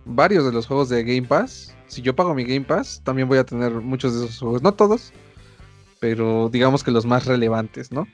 [0.04, 1.74] varios de los juegos de Game Pass.
[1.86, 4.62] Si yo pago mi Game Pass, también voy a tener muchos de esos juegos.
[4.62, 5.12] No todos,
[6.00, 8.06] pero digamos que los más relevantes, ¿no?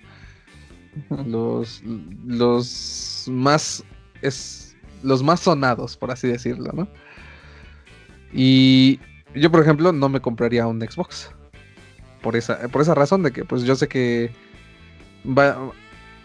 [1.27, 1.83] Los,
[2.27, 3.83] los más
[4.21, 6.89] es los más sonados, por así decirlo, ¿no?
[8.33, 9.01] Y
[9.35, 11.31] yo, por ejemplo, no me compraría un Xbox
[12.23, 14.31] por esa, por esa razón de que pues yo sé que
[15.27, 15.73] va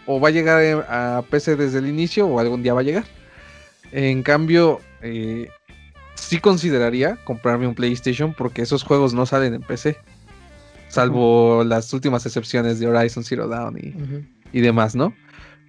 [0.08, 3.04] o va a llegar a PC desde el inicio o algún día va a llegar.
[3.92, 5.48] En cambio, eh,
[6.14, 9.98] sí consideraría comprarme un PlayStation porque esos juegos no salen en PC.
[10.88, 13.78] Salvo las últimas excepciones de Horizon Zero Dawn
[14.52, 15.14] y, demás, ¿no?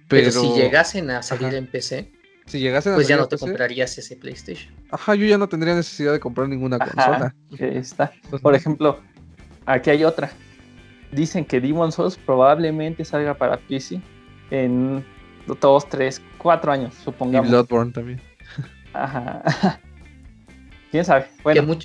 [0.08, 0.30] Pero...
[0.32, 2.10] si llegasen a salir en PC,
[2.46, 4.74] si llegasen pues ya no te comprarías ese PlayStation.
[4.90, 7.34] Ajá, yo ya no tendría necesidad de comprar ninguna consola.
[7.58, 8.10] está.
[8.40, 8.98] Por ejemplo,
[9.66, 10.30] Aquí hay otra.
[11.12, 14.00] Dicen que Demon Souls probablemente salga para PC
[14.50, 15.04] en
[15.60, 17.48] dos, tres, cuatro años, supongamos.
[17.48, 18.20] Y Bloodborne también.
[18.92, 19.80] Ajá.
[20.90, 21.26] ¿Quién sabe?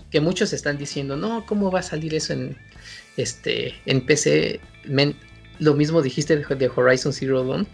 [0.09, 2.57] Que, muchos están diciendo, no, ¿cómo va a salir eso en,
[3.17, 4.59] este, en PC?
[5.59, 7.67] lo mismo dijiste de, Horizon Zero Dawn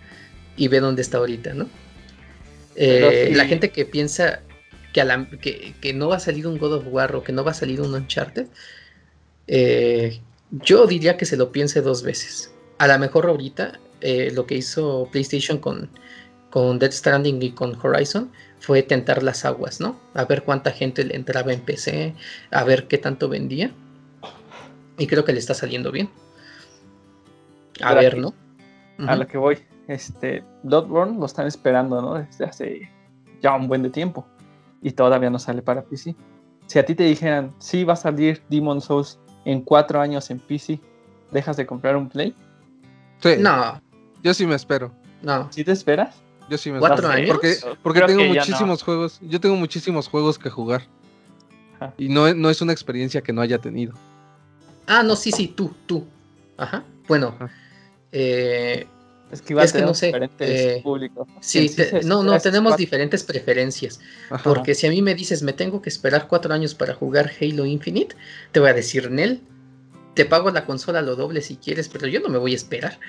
[0.58, 1.68] y ve dónde está ahorita, ¿no?
[2.76, 4.42] Eh, la gente que piensa
[4.94, 7.32] que, a la, que, que, no va a salir un God of War o que
[7.32, 8.48] no va a salir un Uncharted,
[9.48, 10.20] eh,
[10.52, 12.54] yo diría que se lo piense dos veces.
[12.78, 15.90] A lo mejor ahorita eh, lo que hizo PlayStation con,
[16.50, 20.00] con Dead Stranding y con Horizon fue tentar las aguas, ¿no?
[20.14, 22.14] A ver cuánta gente le entraba en PC,
[22.52, 23.72] a ver qué tanto vendía.
[24.98, 26.10] Y creo que le está saliendo bien.
[27.82, 28.34] A ver, ¿no?
[29.08, 29.58] A lo que voy.
[29.88, 32.14] Este, Bloodborne lo están esperando, ¿no?
[32.16, 32.90] Desde hace
[33.42, 34.28] ya un buen de tiempo.
[34.84, 36.16] Y todavía no sale para PC.
[36.68, 40.40] Si a ti te dijeran, sí va a salir Demon Souls en cuatro años en
[40.40, 40.80] PC,
[41.32, 42.36] ¿dejas de comprar un Play?
[43.20, 43.36] Sí.
[43.40, 43.82] No.
[44.24, 44.92] Yo sí me espero.
[45.22, 45.52] No.
[45.52, 46.16] ¿Sí te esperas?
[46.50, 47.30] Yo sí me ¿Cuatro años?
[47.30, 49.20] Porque, porque tengo muchísimos juegos.
[49.22, 50.84] Yo tengo muchísimos juegos que jugar.
[51.98, 53.94] Y no, no es una experiencia que no haya tenido.
[54.86, 56.06] Ah, no, sí, sí, tú, tú.
[56.58, 56.84] Ajá.
[57.08, 57.36] Bueno.
[58.12, 58.86] Eh,
[59.32, 60.08] es que, es que no sé.
[60.08, 61.28] Diferentes eh, públicos.
[61.40, 64.00] Sí, no, no, tenemos diferentes preferencias.
[64.44, 67.66] Porque si a mí me dices, me tengo que esperar cuatro años para jugar Halo
[67.66, 68.16] Infinite,
[68.52, 69.42] te voy a decir, Nel,
[70.14, 73.00] te pago la consola lo doble si quieres, pero yo no me voy a esperar.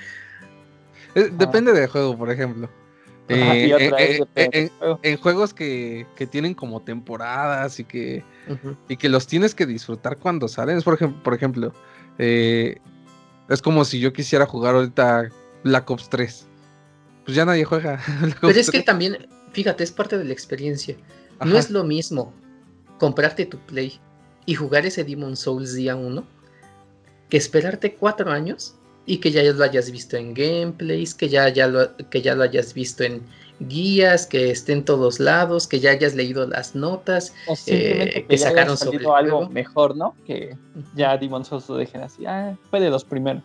[1.15, 2.69] Eh, depende del juego, por ejemplo.
[3.29, 8.23] Eh, en, juegos que, tienen como temporadas y que,
[8.89, 10.77] y que los tienes que disfrutar cuando salen.
[10.77, 11.73] Es por, ejemplo, por ejemplo
[13.49, 15.29] es como si yo quisiera jugar ahorita
[15.63, 16.47] Black Ops 3.
[17.25, 18.01] Pues ya nadie juega.
[18.41, 20.95] Pero es que también, fíjate, es parte de la experiencia.
[21.43, 22.33] No es lo mismo
[22.99, 23.99] comprarte tu Play
[24.45, 26.25] y jugar ese Demon Souls día 1
[27.29, 28.75] que esperarte cuatro años
[29.05, 32.43] y que ya lo hayas visto en gameplays, que ya, ya lo, que ya lo
[32.43, 33.21] hayas visto en
[33.59, 38.37] guías, que esté en todos lados, que ya hayas leído las notas, o eh, que,
[38.37, 40.15] sacaron sobre algo mejor, ¿no?
[40.25, 40.57] Que
[40.95, 43.43] ya Demon Souls lo dejen así, ah, fue de los primeros.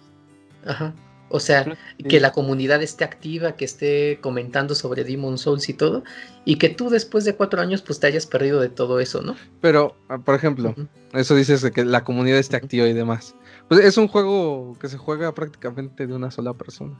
[0.64, 0.94] Ajá.
[1.30, 1.76] O sea,
[2.08, 6.02] que la comunidad esté activa, que esté comentando sobre Demon Souls y todo,
[6.44, 9.36] y que tú después de cuatro años pues te hayas perdido de todo eso, ¿no?
[9.60, 10.74] Pero, ah, por ejemplo,
[11.12, 13.34] eso dices de que la comunidad esté activa y demás.
[13.68, 16.98] Pues es un juego que se juega prácticamente de una sola persona.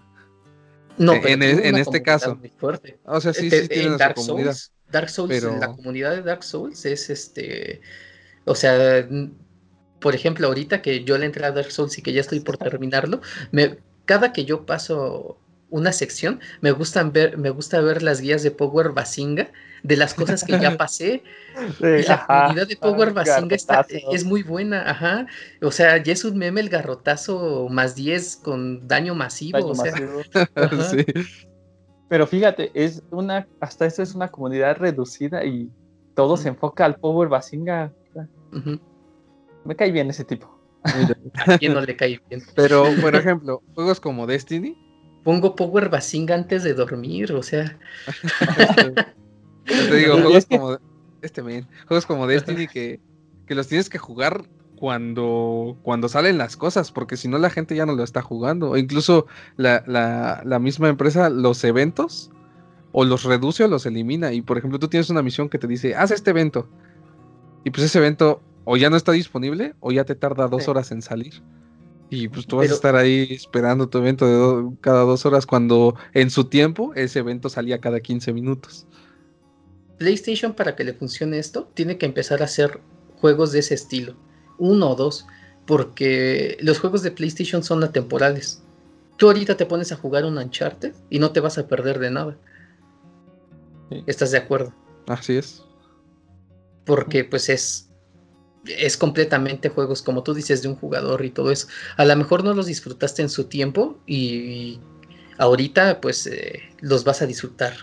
[0.99, 2.37] No, en, en, este caso.
[2.37, 2.99] Muy fuerte.
[3.05, 4.53] O sea, sí, sí este, tiene Dark comunidad.
[4.53, 7.81] Souls, Dark Souls, la comunidad de Dark Souls es este.
[8.45, 9.07] O sea,
[10.01, 12.57] por ejemplo, ahorita que yo le entré a Dark Souls y que ya estoy por
[12.57, 13.21] terminarlo,
[13.53, 15.37] me, cada que yo paso
[15.69, 19.53] una sección, me gustan ver, me gusta ver las guías de Power Basinga
[19.83, 21.23] de las cosas que ya pasé.
[21.79, 25.27] y la comunidad de Power Basinga está, es muy buena, ajá.
[25.61, 29.59] O sea, ya es un meme el garrotazo más 10 con daño masivo.
[29.59, 29.93] o sea,
[32.09, 35.71] Pero fíjate, es una, hasta eso es una comunidad reducida y
[36.15, 37.93] todo se enfoca al Power Basinga.
[39.67, 40.58] Me cae bien ese tipo.
[40.85, 42.43] ¿A quién no le cae bien?
[42.55, 44.77] Pero, por ejemplo, juegos como Destiny.
[45.25, 47.79] Pongo Power Basinga antes de dormir, o sea.
[49.65, 50.79] te digo, juegos como.
[51.21, 51.43] Este
[51.89, 53.01] juegos como Destiny que,
[53.47, 54.45] que los tienes que jugar
[54.77, 58.71] cuando, cuando salen las cosas, porque si no la gente ya no lo está jugando.
[58.71, 59.27] O incluso
[59.57, 62.31] la, la, la, misma empresa, los eventos,
[62.93, 64.33] o los reduce o los elimina.
[64.33, 66.69] Y por ejemplo, tú tienes una misión que te dice, haz este evento.
[67.65, 70.93] Y pues ese evento o ya no está disponible o ya te tarda dos horas
[70.93, 71.43] en salir.
[72.11, 75.95] Y pues tú vas a estar ahí esperando tu evento de cada dos horas cuando
[76.13, 78.87] en su tiempo ese evento salía cada 15 minutos.
[79.97, 82.81] PlayStation para que le funcione esto tiene que empezar a hacer
[83.17, 84.17] juegos de ese estilo.
[84.59, 85.27] Uno o dos.
[85.67, 88.63] Porque los juegos de PlayStation son atemporales.
[89.17, 92.11] Tú ahorita te pones a jugar un Uncharted y no te vas a perder de
[92.11, 92.37] nada.
[94.07, 94.75] ¿Estás de acuerdo?
[95.07, 95.65] Así es.
[96.85, 97.88] Porque pues es
[98.77, 101.69] es completamente juegos, como tú dices, de un jugador y todo eso.
[101.97, 104.81] A lo mejor no los disfrutaste en su tiempo y
[105.39, 107.75] ahorita pues eh, los vas a disfrutar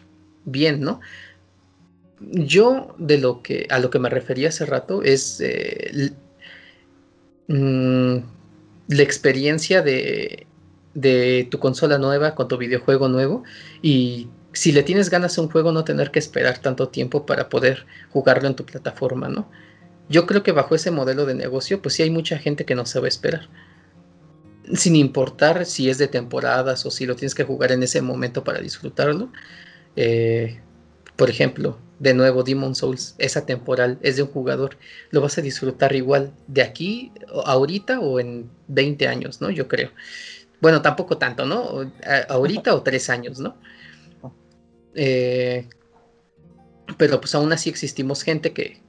[0.45, 0.99] bien, ¿no?
[2.19, 6.11] Yo de lo que a lo que me refería hace rato es eh,
[7.47, 8.17] mm,
[8.87, 10.47] la experiencia de,
[10.93, 13.43] de tu consola nueva con tu videojuego nuevo
[13.81, 17.49] y si le tienes ganas a un juego no tener que esperar tanto tiempo para
[17.49, 19.49] poder jugarlo en tu plataforma, ¿no?
[20.09, 22.85] Yo creo que bajo ese modelo de negocio, pues sí hay mucha gente que no
[22.85, 23.49] se va a esperar.
[24.73, 28.43] Sin importar si es de temporadas o si lo tienes que jugar en ese momento
[28.43, 29.31] para disfrutarlo.
[29.95, 30.59] Eh,
[31.15, 34.77] por ejemplo, de nuevo, Demon Souls es atemporal, es de un jugador.
[35.11, 37.11] Lo vas a disfrutar igual de aquí,
[37.45, 39.49] ahorita o en 20 años, ¿no?
[39.49, 39.91] Yo creo.
[40.61, 41.91] Bueno, tampoco tanto, ¿no?
[42.27, 43.55] Ahorita o tres años, ¿no?
[44.93, 45.67] Eh,
[46.97, 48.81] pero pues aún así existimos gente que,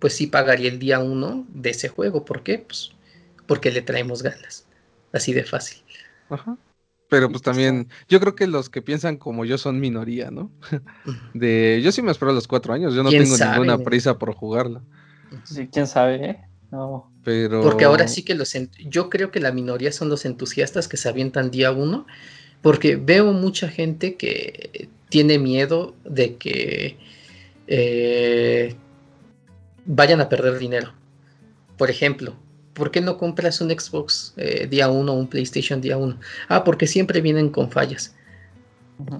[0.00, 2.24] pues sí pagaría el día uno de ese juego.
[2.24, 2.58] ¿Por qué?
[2.58, 2.90] Pues
[3.46, 4.66] porque le traemos ganas.
[5.12, 5.82] Así de fácil.
[6.28, 6.56] Ajá.
[7.08, 10.52] Pero pues también, yo creo que los que piensan como yo son minoría, ¿no?
[11.34, 14.82] De, yo sí me espero los cuatro años, yo no tengo ninguna prisa por jugarlo.
[15.42, 16.40] Sí, quién sabe, ¿eh?
[16.70, 17.12] No.
[17.24, 17.62] Pero...
[17.62, 18.54] Porque ahora sí que los,
[18.88, 22.06] yo creo que la minoría son los entusiastas que se avientan día uno,
[22.62, 26.96] porque veo mucha gente que tiene miedo de que
[27.66, 28.76] eh,
[29.86, 30.92] vayan a perder dinero.
[31.76, 32.34] Por ejemplo,
[32.74, 36.16] ¿por qué no compras un Xbox eh, día 1 o un PlayStation día 1?
[36.48, 38.14] Ah, porque siempre vienen con fallas.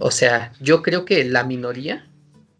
[0.01, 2.07] O sea, yo creo que la minoría,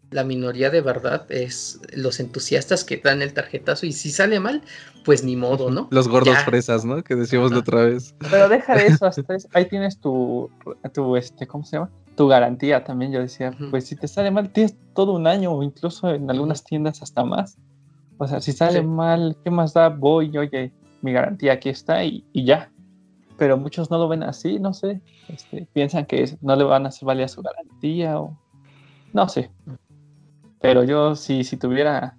[0.09, 4.61] la minoría de verdad es los entusiastas que dan el tarjetazo y si sale mal,
[5.05, 5.87] pues ni modo, ¿no?
[5.91, 7.03] Los gordos fresas, ¿no?
[7.03, 8.15] Que decíamos la otra vez.
[8.29, 10.49] Pero deja de eso, hasta ahí tienes tu,
[10.93, 11.89] tu, este, ¿cómo se llama?
[12.15, 15.63] Tu garantía también, yo decía, pues si te sale mal, tienes todo un año o
[15.63, 17.57] incluso en algunas tiendas hasta más.
[18.21, 19.89] O sea, si sale mal, ¿qué más da?
[19.89, 22.71] Voy, oye, mi garantía aquí está y, ya.
[23.35, 25.01] Pero muchos no lo ven así, no sé.
[25.27, 28.37] Este, piensan que no le van a hacer valer su garantía o
[29.11, 29.49] no sé.
[30.59, 32.15] Pero yo si, si tuviera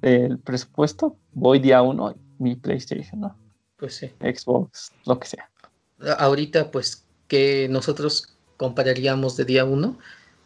[0.00, 3.36] el presupuesto, voy día uno mi PlayStation, ¿no?
[3.76, 4.10] Pues sí.
[4.20, 5.50] Xbox, lo que sea.
[6.16, 9.98] Ahorita, pues, que nosotros compararíamos de día uno,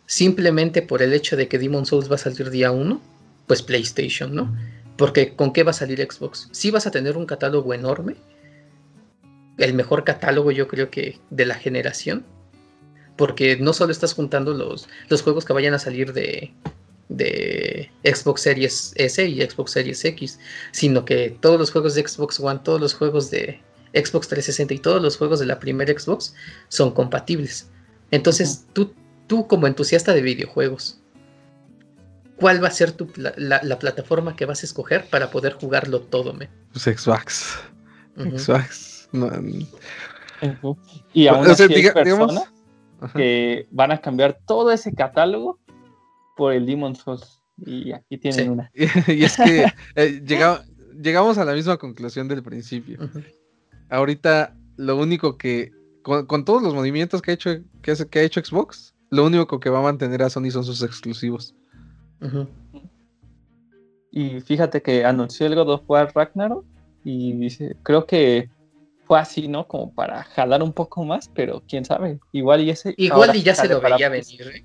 [0.06, 3.00] simplemente por el hecho de que Demon Souls va a salir día uno,
[3.52, 4.50] pues PlayStation, ¿no?
[4.96, 6.48] Porque ¿con qué va a salir Xbox?
[6.52, 8.16] Sí vas a tener un catálogo enorme,
[9.58, 12.24] el mejor catálogo yo creo que de la generación,
[13.14, 16.54] porque no solo estás juntando los, los juegos que vayan a salir de,
[17.10, 20.38] de Xbox Series S y Xbox Series X,
[20.70, 23.60] sino que todos los juegos de Xbox One, todos los juegos de
[23.92, 26.34] Xbox 360 y todos los juegos de la primera Xbox
[26.68, 27.68] son compatibles.
[28.12, 28.94] Entonces, tú,
[29.26, 31.01] tú como entusiasta de videojuegos,
[32.42, 36.34] ¿cuál va a ser tu, la, plataforma que vas a escoger para poder jugarlo todo,
[36.34, 36.50] me?
[36.72, 37.60] Pues Xbox.
[38.16, 39.08] Xbox.
[41.14, 42.52] Y aún así hay personas
[43.14, 45.60] que van a cambiar todo ese catálogo
[46.36, 47.40] por el Demon Souls.
[47.64, 48.70] Y aquí tienen una.
[48.74, 50.22] y es que eh,
[51.00, 52.98] llegamos a la misma conclusión del principio.
[53.88, 55.70] Ahorita, lo único que.
[56.02, 57.50] Con, todos los movimientos que ha hecho
[57.82, 60.82] que, que ha hecho Xbox, lo único que va a mantener a Sony son sus
[60.82, 61.54] exclusivos.
[64.10, 66.64] Y fíjate que anunció el God of War Ragnarok
[67.04, 68.50] y dice, creo que
[69.06, 69.66] fue así, ¿no?
[69.66, 72.20] Como para jalar un poco más, pero quién sabe.
[72.32, 72.94] Igual y ese.
[72.96, 74.64] Igual y ya se lo veía venir, ¿eh?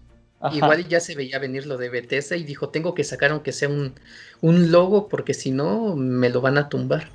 [0.53, 3.51] Igual y ya se veía venir lo de Bethesda y dijo, tengo que sacar aunque
[3.51, 3.95] sea un,
[4.41, 7.09] un logo porque si no me lo van a tumbar.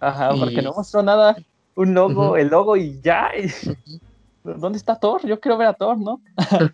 [0.00, 1.36] Ajá, porque no mostró nada.
[1.74, 3.30] Un logo, el logo y ya.
[4.44, 5.26] ¿Dónde está Thor?
[5.26, 6.22] Yo quiero ver a Thor, ¿no?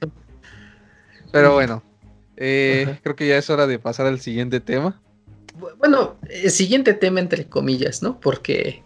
[1.32, 1.82] Pero bueno,
[2.44, 5.00] eh, creo que ya es hora de pasar al siguiente tema.
[5.78, 8.18] Bueno, el siguiente tema entre comillas, ¿no?
[8.18, 8.82] Porque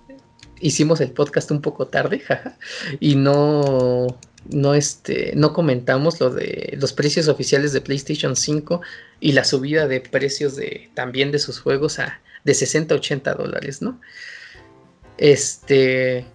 [0.60, 2.58] hicimos el podcast un poco tarde, jaja,
[3.00, 4.06] y no,
[4.50, 8.82] no, este, no comentamos lo de los precios oficiales de PlayStation 5
[9.20, 13.34] y la subida de precios de también de sus juegos a de 60 a 80
[13.34, 13.98] dólares, ¿no?
[15.16, 16.26] Este,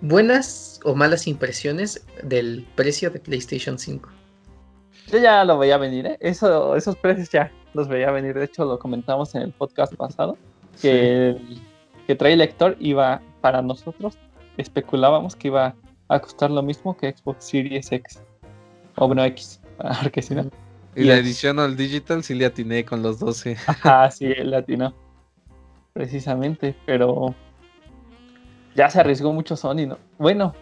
[0.00, 4.17] buenas o malas impresiones del precio de PlayStation 5.
[5.10, 6.18] Yo ya lo veía venir, ¿eh?
[6.20, 8.34] Eso, esos precios ya los veía venir.
[8.34, 10.36] De hecho, lo comentamos en el podcast pasado,
[10.82, 11.62] que, el,
[12.06, 14.18] que trae lector iba, para nosotros,
[14.58, 15.74] especulábamos que iba
[16.08, 18.22] a costar lo mismo que Xbox Series X.
[18.96, 19.60] O bueno, X,
[20.02, 20.50] porque si no.
[20.94, 23.56] Y, la edición al digital sí le atiné con los 12.
[23.66, 24.92] Ajá, sí, le atinó.
[25.94, 27.34] Precisamente, pero
[28.74, 29.98] ya se arriesgó mucho Sony, ¿no?
[30.18, 30.54] Bueno,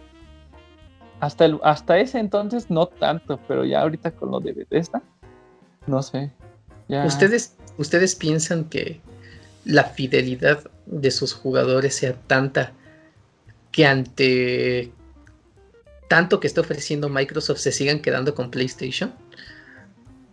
[1.19, 5.01] hasta, el, hasta ese entonces no tanto, pero ya ahorita con lo de Bethesda,
[5.85, 6.31] no sé.
[7.05, 9.01] ¿Ustedes, ¿Ustedes piensan que
[9.65, 12.73] la fidelidad de sus jugadores sea tanta
[13.71, 14.91] que ante
[16.07, 19.13] tanto que está ofreciendo Microsoft se sigan quedando con PlayStation?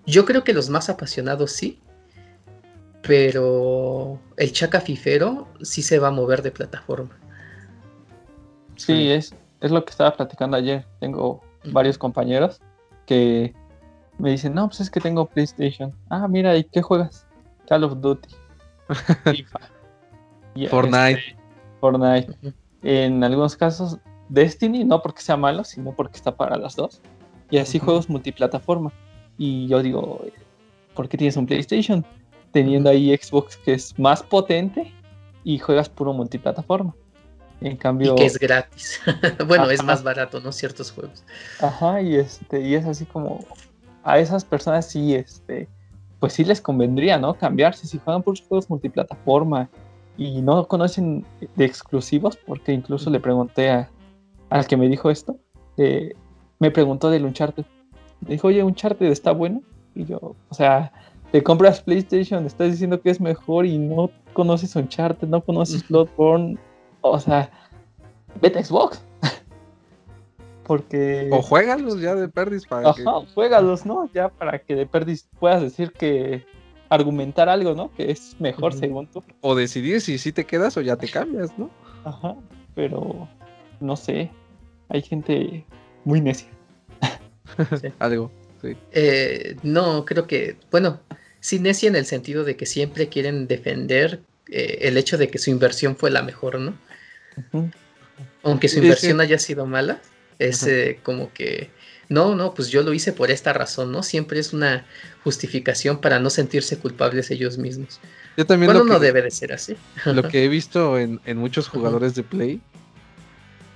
[0.07, 1.80] Yo creo que los más apasionados sí,
[3.03, 7.18] pero el chaca fifero sí se va a mover de plataforma.
[8.76, 10.84] Sí, es, es lo que estaba platicando ayer.
[11.00, 11.42] Tengo
[11.72, 12.60] varios compañeros
[13.06, 13.54] que
[14.18, 15.94] me dicen, no, pues es que tengo PlayStation.
[16.10, 17.26] Ah, mira, ¿y qué juegas?
[17.66, 18.28] Call of Duty.
[19.24, 19.60] FIFA.
[20.68, 21.18] Fortnite.
[21.18, 21.36] Este,
[21.80, 22.34] Fortnite.
[22.82, 23.98] En algunos casos,
[24.28, 27.00] Destiny, no porque sea malo, sino porque está para las dos.
[27.50, 28.92] Y así juegos multiplataforma.
[29.38, 30.26] Y yo digo,
[30.94, 32.04] ¿por qué tienes un PlayStation?
[32.52, 34.92] Teniendo ahí Xbox que es más potente
[35.42, 36.94] y juegas puro multiplataforma.
[37.64, 38.12] En cambio.
[38.12, 39.00] Y que es gratis.
[39.48, 40.52] bueno, es más barato, ¿no?
[40.52, 41.24] Ciertos juegos.
[41.60, 43.44] Ajá, y este, y es así como.
[44.02, 45.66] A esas personas sí, este.
[46.20, 47.32] Pues sí les convendría, ¿no?
[47.32, 47.86] Cambiarse.
[47.86, 49.70] Si juegan por juegos multiplataforma
[50.18, 51.24] y no conocen
[51.56, 53.90] de exclusivos, porque incluso le pregunté a,
[54.50, 55.38] al que me dijo esto,
[55.78, 56.14] eh,
[56.58, 57.64] me preguntó del Uncharted.
[58.20, 59.62] Me dijo, oye, Uncharted está bueno.
[59.94, 60.92] Y yo, o sea,
[61.32, 66.58] te compras PlayStation, estás diciendo que es mejor y no conoces Uncharted, no conoces Bloodborne.
[67.07, 67.50] O sea,
[68.40, 69.05] vete a Xbox.
[70.64, 71.28] Porque.
[71.30, 74.09] O juégalos ya de Perdis para Ajá, juégalos, ¿no?
[74.14, 76.46] Ya para que de Perdis puedas decir que.
[76.88, 77.92] argumentar algo, ¿no?
[77.94, 79.22] Que es mejor según tú.
[79.42, 81.70] O decidir si sí te quedas o ya te cambias, ¿no?
[82.05, 82.36] Ajá.
[82.74, 83.28] Pero.
[83.80, 84.30] No sé.
[84.88, 85.66] Hay gente
[86.05, 86.48] muy necia.
[87.98, 88.30] algo,
[88.62, 88.76] sí.
[88.92, 90.57] Eh, no, creo que.
[90.70, 91.00] Bueno,
[91.40, 95.36] sí, necia en el sentido de que siempre quieren defender eh, el hecho de que
[95.36, 96.72] su inversión fue la mejor, ¿no?
[98.43, 100.01] Aunque su inversión haya sido mala,
[100.39, 101.70] es eh, como que,
[102.09, 104.03] no, no, pues yo lo hice por esta razón, ¿no?
[104.03, 104.87] Siempre es una
[105.22, 108.01] justificación para no sentirse culpables ellos mismos.
[108.37, 109.76] Yo también bueno, no debe de ser así.
[110.05, 112.61] Lo que he visto en, muchos jugadores de Play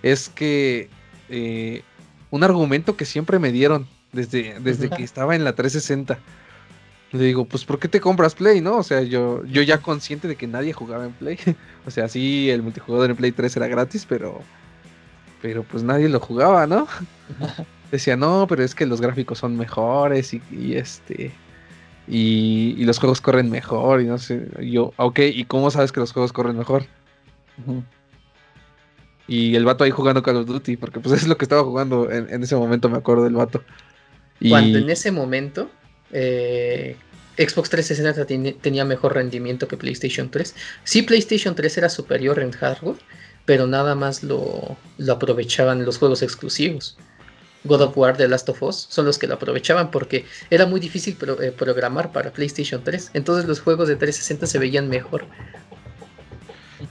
[0.03, 0.91] es que
[1.29, 1.83] eh,
[2.31, 6.19] un argumento que siempre me dieron desde, desde que estaba en la 360
[7.13, 8.77] le digo, pues ¿por qué te compras Play, no?
[8.77, 11.39] O sea, yo, yo ya consciente de que nadie jugaba en Play.
[11.87, 14.41] o sea, sí, el multijugador en Play 3 era gratis, pero.
[15.41, 16.87] Pero pues nadie lo jugaba, ¿no?
[17.93, 21.33] Decía, no, pero es que los gráficos son mejores y, este.
[22.07, 24.49] Y, los juegos corren mejor y no sé.
[24.61, 26.85] yo, ok, ¿y cómo sabes que los juegos corren mejor?
[29.27, 32.11] Y el vato ahí jugando Call of Duty, porque pues es lo que estaba jugando
[32.11, 33.63] en, en ese momento, me acuerdo del vato.
[34.41, 35.71] Cuando en ese momento
[36.13, 36.97] eh,
[37.39, 40.55] Xbox 360 tenía mejor rendimiento que PlayStation 3.
[40.85, 42.97] Sí, PlayStation 3 era superior en hardware,
[43.45, 44.77] pero nada más lo,
[45.11, 46.97] aprovechaban los juegos exclusivos.
[47.65, 50.81] God of War, The Last of Us son los que lo aprovechaban porque era muy
[50.81, 53.11] difícil eh, programar para PlayStation 3.
[53.15, 55.27] Entonces los juegos de 360 se veían mejor.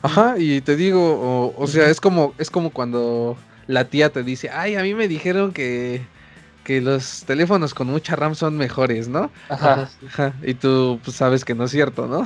[0.02, 3.38] Ajá, y te digo, o, sea, es como, es como cuando
[3.68, 6.02] la tía te dice, ay, a mí me dijeron que
[6.68, 9.32] que los teléfonos con mucha RAM son mejores, ¿no?
[9.48, 9.88] Ajá.
[10.44, 12.26] Y tú pues, sabes que no es cierto, ¿no?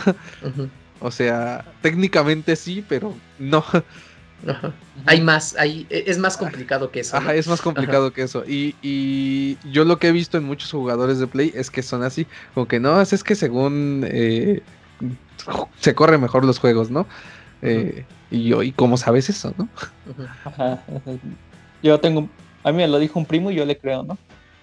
[0.99, 3.63] O sea, técnicamente sí, pero no.
[4.47, 4.73] Ajá.
[5.05, 7.17] Hay más, hay, e, es más complicado que eso.
[7.17, 8.43] Ajá, es más complicado que eso.
[8.47, 12.01] Y, y, yo lo que he visto en muchos jugadores de Play es que son
[12.01, 12.25] así,
[12.55, 14.63] como que no, es, que según eh,
[15.79, 17.05] se corren mejor los juegos, ¿no?
[17.61, 19.69] Eh, y yo, ¿y cómo sabes eso, no?
[20.45, 20.83] Ajá.
[21.83, 22.27] Yo tengo,
[22.63, 24.17] a mí me lo dijo un primo y yo le creo, ¿no?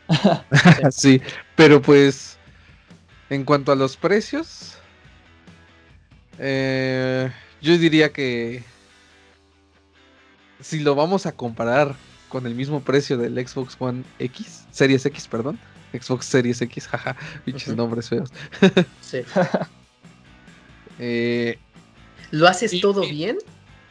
[0.91, 1.21] sí,
[1.55, 2.39] pero pues
[3.31, 4.79] en cuanto a los precios,
[6.39, 7.31] eh,
[7.61, 8.63] yo diría que
[10.61, 11.95] si lo vamos a comparar
[12.29, 15.59] con el mismo precio del Xbox One X, Series X, perdón,
[15.93, 18.31] Xbox Series X, jaja, pinches nombres feos.
[19.01, 19.21] sí.
[21.01, 21.57] Eh,
[22.33, 23.39] lo haces todo bien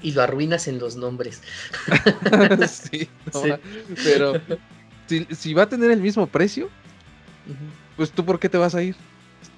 [0.02, 1.42] y lo arruinas en los nombres.
[2.70, 3.10] sí,
[4.04, 4.34] pero
[5.08, 6.70] si, va a tener el mismo precio,
[7.96, 8.96] pues tú por qué te vas a ir?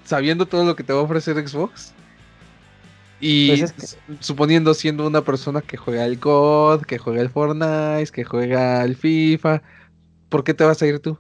[0.06, 1.94] Sabiendo todo lo que te va a ofrecer Xbox.
[3.22, 8.24] Y pues suponiendo siendo una persona que juega el COD, que juega el Fortnite, que
[8.24, 9.62] juega el FIFA,
[10.30, 11.20] ¿por qué te vas a ir tú?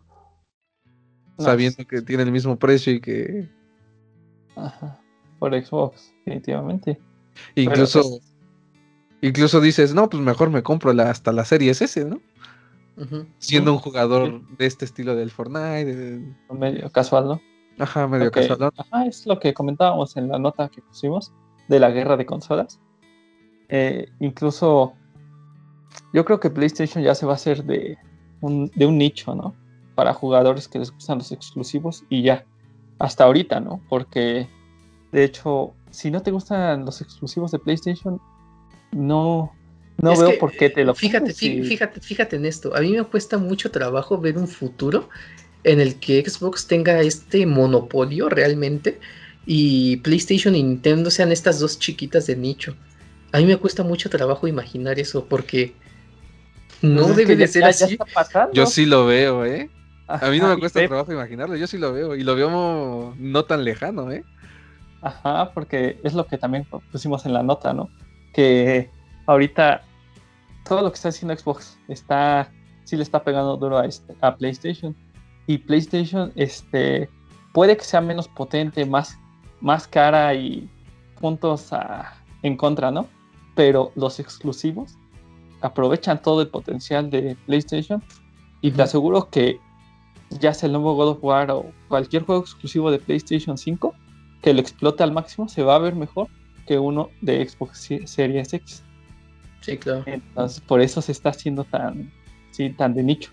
[1.37, 3.49] Sabiendo que tiene el mismo precio y que...
[4.55, 4.99] Ajá,
[5.39, 6.99] por Xbox, definitivamente.
[7.55, 8.28] Incluso, pues
[9.21, 12.19] incluso dices, no, pues mejor me compro la, hasta la serie S, ¿no?
[13.37, 16.21] Siendo un jugador de este estilo del Fortnite.
[16.51, 17.41] Medio casual, ¿no?
[17.77, 18.71] Ajá, medio casual.
[18.75, 21.31] Ajá, es lo que comentábamos en la nota que pusimos
[21.69, 22.79] de la guerra de consolas.
[23.69, 24.93] Eh, incluso
[26.13, 27.97] yo creo que PlayStation ya se va a hacer de
[28.41, 29.55] un, de un nicho, ¿no?
[29.95, 32.45] Para jugadores que les gustan los exclusivos y ya.
[32.97, 33.81] Hasta ahorita, ¿no?
[33.87, 34.49] Porque
[35.11, 38.21] de hecho, si no te gustan los exclusivos de PlayStation,
[38.91, 39.53] no,
[40.01, 42.75] no veo por qué te lo fíjate, fíjate, fíjate en esto.
[42.75, 45.09] A mí me cuesta mucho trabajo ver un futuro
[45.63, 48.99] en el que Xbox tenga este monopolio realmente
[49.45, 52.75] y PlayStation y Nintendo sean estas dos chiquitas de nicho.
[53.31, 55.73] A mí me cuesta mucho trabajo imaginar eso porque
[56.81, 57.97] no pues debe de ser así.
[58.53, 59.69] Yo sí lo veo, ¿eh?
[60.07, 63.45] a mí no me cuesta trabajo imaginarlo, yo sí lo veo y lo veo no
[63.45, 64.23] tan lejano, ¿eh?
[65.01, 67.89] Ajá, porque es lo que también pusimos en la nota, ¿no?
[68.33, 68.89] Que
[69.25, 69.81] ahorita
[70.67, 72.51] todo lo que está haciendo Xbox está
[72.83, 74.95] sí le está pegando duro a, este, a PlayStation.
[75.47, 77.09] Y PlayStation este
[77.53, 79.17] puede que sea menos potente más
[79.61, 80.69] más cara y
[81.19, 81.69] puntos
[82.43, 83.07] en contra no
[83.59, 84.97] pero los exclusivos
[85.59, 88.01] aprovechan todo el potencial de PlayStation.
[88.61, 89.59] Y te aseguro que
[90.29, 93.93] ya sea el nuevo God of War o cualquier juego exclusivo de PlayStation 5
[94.41, 96.29] que lo explote al máximo se va a ver mejor
[96.69, 98.83] que uno de Xbox Series X
[99.61, 100.03] Sí, claro.
[100.05, 102.11] Entonces, por eso se está haciendo tan,
[102.51, 103.31] así tan de nicho.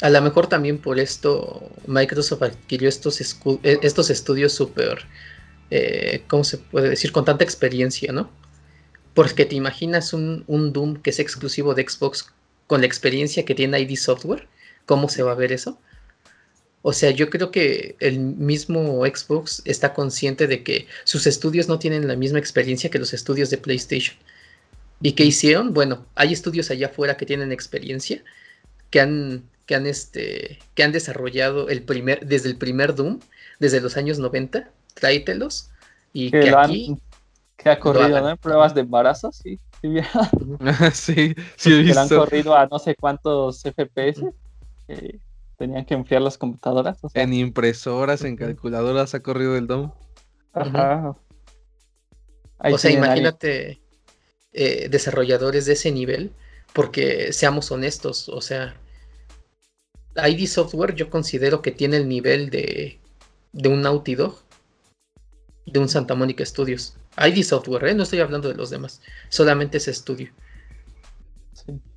[0.00, 5.06] A lo mejor también por esto Microsoft adquirió estos, e, estos estudios súper,
[5.70, 7.12] eh, ¿cómo se puede decir?
[7.12, 8.28] Con tanta experiencia, ¿no?
[9.14, 12.32] Porque te imaginas un, un, Doom que es exclusivo de Xbox
[12.66, 14.48] con la experiencia que tiene ID Software,
[14.86, 15.78] ¿cómo se va a ver eso?
[16.82, 21.78] O sea, yo creo que el mismo Xbox está consciente de que sus estudios no
[21.78, 24.16] tienen la misma experiencia que los estudios de PlayStation.
[25.00, 25.72] ¿Y qué hicieron?
[25.72, 28.22] Bueno, hay estudios allá afuera que tienen experiencia,
[28.90, 33.20] que han, que han, este, que han desarrollado el primer, desde el primer Doom,
[33.60, 35.70] desde los años 90, tráetelos.
[36.12, 36.96] Y que, aquí.
[37.56, 38.36] que ha corrido, ¿no?
[38.36, 39.58] Pruebas de embarazo, sí.
[39.80, 39.94] Sí,
[40.92, 41.94] sí, he visto.
[41.94, 44.22] Que han corrido a no sé cuántos FPS
[45.62, 46.98] tenían que enfriar las computadoras.
[47.14, 49.92] en impresoras, en calculadoras ha corrido el DOM.
[50.52, 51.16] Ajá.
[52.58, 53.80] O sea, imagínate
[54.52, 56.32] eh, desarrolladores de ese nivel,
[56.72, 58.74] porque seamos honestos, o sea,
[60.16, 62.98] ID Software yo considero que tiene el nivel de,
[63.52, 64.40] de un Naughty Dog,
[65.66, 66.96] de un Santa Mónica Studios.
[67.16, 67.94] ID Software, ¿eh?
[67.94, 70.32] no estoy hablando de los demás, solamente ese estudio.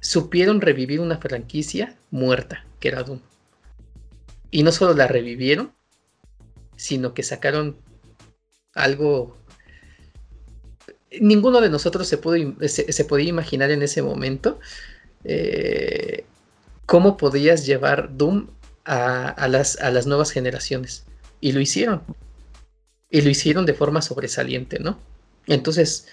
[0.02, 3.20] Supieron revivir una franquicia muerta, que era Doom.
[4.56, 5.74] Y no solo la revivieron,
[6.78, 7.76] sino que sacaron
[8.74, 9.36] algo...
[11.20, 12.18] Ninguno de nosotros se,
[12.70, 14.62] se, podía imaginar en ese momento
[15.26, 16.24] eh,
[16.86, 18.48] cómo podías llevar Doom
[18.86, 21.04] a, las, a las nuevas generaciones.
[21.42, 22.04] Y lo hicieron.
[23.10, 24.98] Y lo hicieron de forma sobresaliente, ¿no?
[25.48, 26.08] Entonces,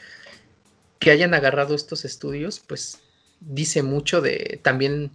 [0.99, 2.99] que hayan agarrado estos estudios, pues
[3.39, 5.13] dice mucho de también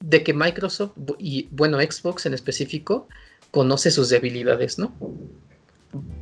[0.00, 3.08] de que Microsoft y bueno, Xbox en específico
[3.50, 4.94] conoce sus debilidades, ¿no?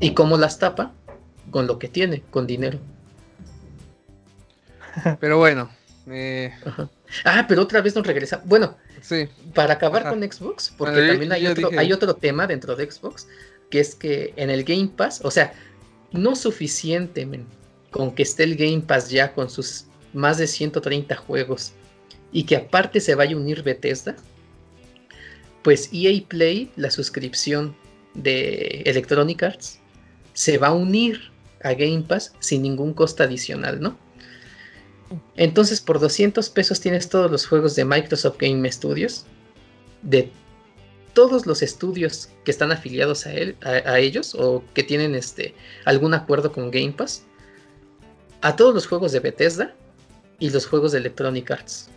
[0.00, 0.92] Y cómo las tapa
[1.50, 2.78] con lo que tiene, con dinero.
[5.20, 5.70] Pero bueno.
[6.08, 6.52] Eh,
[7.24, 8.40] ah, pero otra vez nos regresa.
[8.44, 9.28] Bueno, sí.
[9.54, 13.26] para acabar con Xbox, porque también hay otro, hay otro tema dentro de Xbox,
[13.70, 15.52] que es que en el Game Pass, o sea,
[16.12, 17.28] no suficiente
[17.90, 21.72] con que esté el Game Pass ya con sus más de 130 juegos
[22.36, 24.14] y que aparte se vaya a unir Bethesda,
[25.62, 27.74] pues EA Play, la suscripción
[28.12, 29.80] de Electronic Arts,
[30.34, 31.32] se va a unir
[31.62, 33.96] a Game Pass sin ningún costo adicional, ¿no?
[35.36, 39.24] Entonces por 200 pesos tienes todos los juegos de Microsoft Game Studios,
[40.02, 40.30] de
[41.14, 45.54] todos los estudios que están afiliados a, él, a, ellos o que tienen este,
[45.86, 47.22] algún acuerdo con Game Pass,
[48.42, 49.74] a todos los juegos de Bethesda
[50.38, 51.88] y los juegos de Electronic Arts.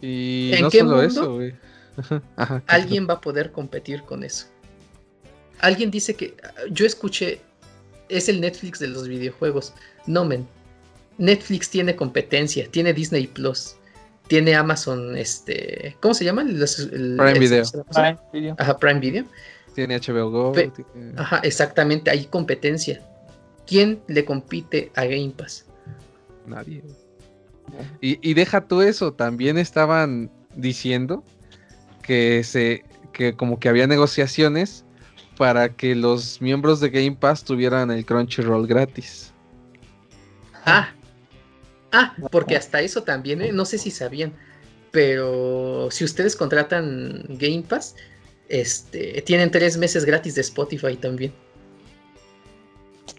[0.00, 1.54] Y ¿En no qué solo eso, güey.
[2.66, 4.46] alguien va a poder competir con eso.
[5.60, 6.36] Alguien dice que
[6.70, 7.40] yo escuché
[8.08, 9.74] es el Netflix de los videojuegos.
[10.06, 10.46] No, men.
[11.18, 13.74] Netflix tiene competencia, tiene Disney Plus,
[14.28, 16.44] tiene Amazon, este, ¿cómo se llama?
[16.44, 17.64] Prime Video.
[17.92, 18.54] Prime Video.
[18.56, 19.24] Ajá, Prime Video.
[19.74, 20.52] Tiene HBO Go.
[21.16, 23.02] Ajá, exactamente, hay competencia.
[23.66, 25.66] ¿Quién le compite a Game Pass?
[26.46, 26.82] Nadie.
[28.00, 31.24] Y, deja tú eso, también estaban diciendo
[32.02, 34.84] que se que como que había negociaciones
[35.36, 39.32] para que los miembros de Game Pass tuvieran el Crunchyroll gratis.
[40.64, 40.92] Ah,
[41.92, 43.52] ah, porque hasta eso también, ¿eh?
[43.52, 44.32] no sé si sabían,
[44.90, 47.94] pero si ustedes contratan Game Pass,
[48.48, 51.32] este, tienen tres meses gratis de Spotify también.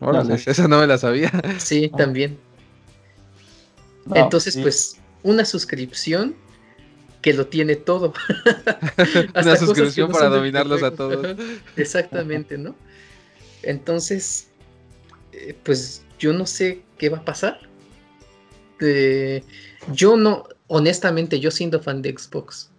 [0.02, 1.32] Órale, esa no me la sabía.
[1.58, 2.38] Sí, también.
[4.16, 6.36] Entonces, pues, una suscripción
[7.22, 8.14] que lo tiene todo.
[9.36, 11.36] una suscripción para dominarlos a todos.
[11.76, 12.76] Exactamente, ¿no?
[13.64, 14.48] Entonces,
[15.34, 17.60] eh, pues yo no sé qué va a pasar.
[18.80, 19.44] Eh,
[19.92, 22.70] yo no, honestamente, yo siendo fan de Xbox,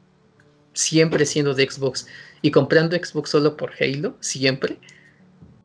[0.73, 2.07] siempre siendo de Xbox
[2.43, 4.79] y comprando Xbox solo por Halo, siempre,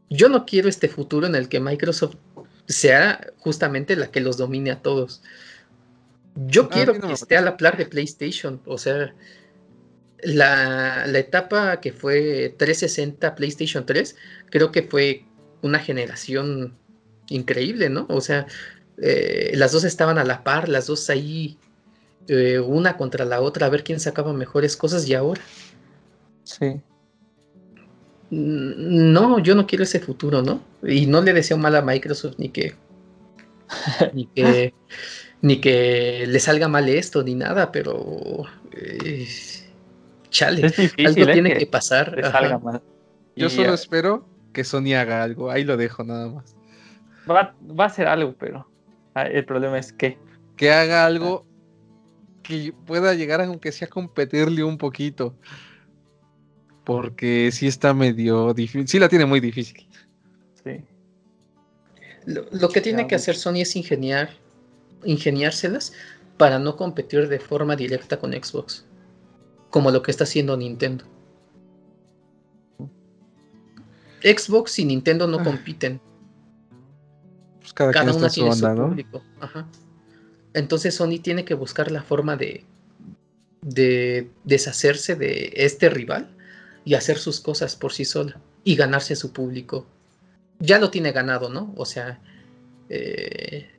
[0.09, 2.15] yo no quiero este futuro en el que Microsoft
[2.67, 5.21] sea justamente la que los domine a todos.
[6.35, 8.61] Yo ah, quiero que esté a la par de PlayStation.
[8.65, 9.13] O sea,
[10.21, 14.15] la, etapa que fue 360 PlayStation 3,
[14.49, 15.25] creo que fue
[15.61, 16.77] una generación
[17.29, 18.05] increíble, ¿no?
[18.09, 18.47] O sea,
[19.01, 21.57] eh, las dos estaban a la par, las dos ahí,
[22.27, 25.41] eh, una contra la otra, a ver quién sacaba mejores cosas y ahora.
[26.43, 26.81] Sí.
[28.29, 30.61] No, yo no quiero ese futuro, ¿no?
[30.83, 32.75] Y no le deseo mal a Microsoft ni que.
[34.13, 34.73] ni que
[35.45, 39.27] ni que le salga mal esto ni nada, pero eh,
[40.29, 40.73] chale,
[41.05, 41.33] algo ¿eh?
[41.33, 42.19] tiene que, pasar.
[42.31, 42.81] salga mal.
[43.35, 46.55] Yo solo espero que Sony haga algo, ahí lo dejo nada más.
[47.29, 48.67] Va, a hacer algo, pero
[49.13, 50.17] ah, el problema es que
[50.55, 51.45] que haga algo
[52.41, 55.35] que pueda llegar aunque sea a competirle un poquito.
[56.83, 59.87] Porque sí está medio difícil, sí la tiene muy difícil.
[60.63, 60.81] Sí.
[62.25, 64.29] Lo, que tiene que hacer Sony es ingeniar,
[65.05, 65.93] ingeniárselas
[66.37, 68.85] para no competir de forma directa con Xbox.
[69.69, 71.05] Como lo que está haciendo Nintendo.
[74.23, 75.43] Xbox y Nintendo no ah.
[75.43, 76.01] compiten.
[77.59, 79.23] Pues cada, una tiene su, público.
[80.53, 82.63] Entonces Sony tiene que buscar la forma de,
[83.61, 86.29] de deshacerse de este rival
[86.85, 89.87] y hacer sus cosas por sí sola y ganarse su público.
[90.59, 91.73] Ya lo tiene ganado, ¿no?
[91.75, 92.21] O sea,
[92.89, 93.74] eh,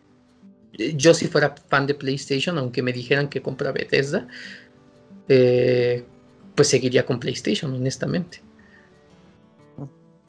[0.76, 4.28] yo si fuera fan de PlayStation, aunque me dijeran que compra Bethesda,
[5.28, 6.04] eh,
[6.54, 8.42] pues seguiría con PlayStation, honestamente.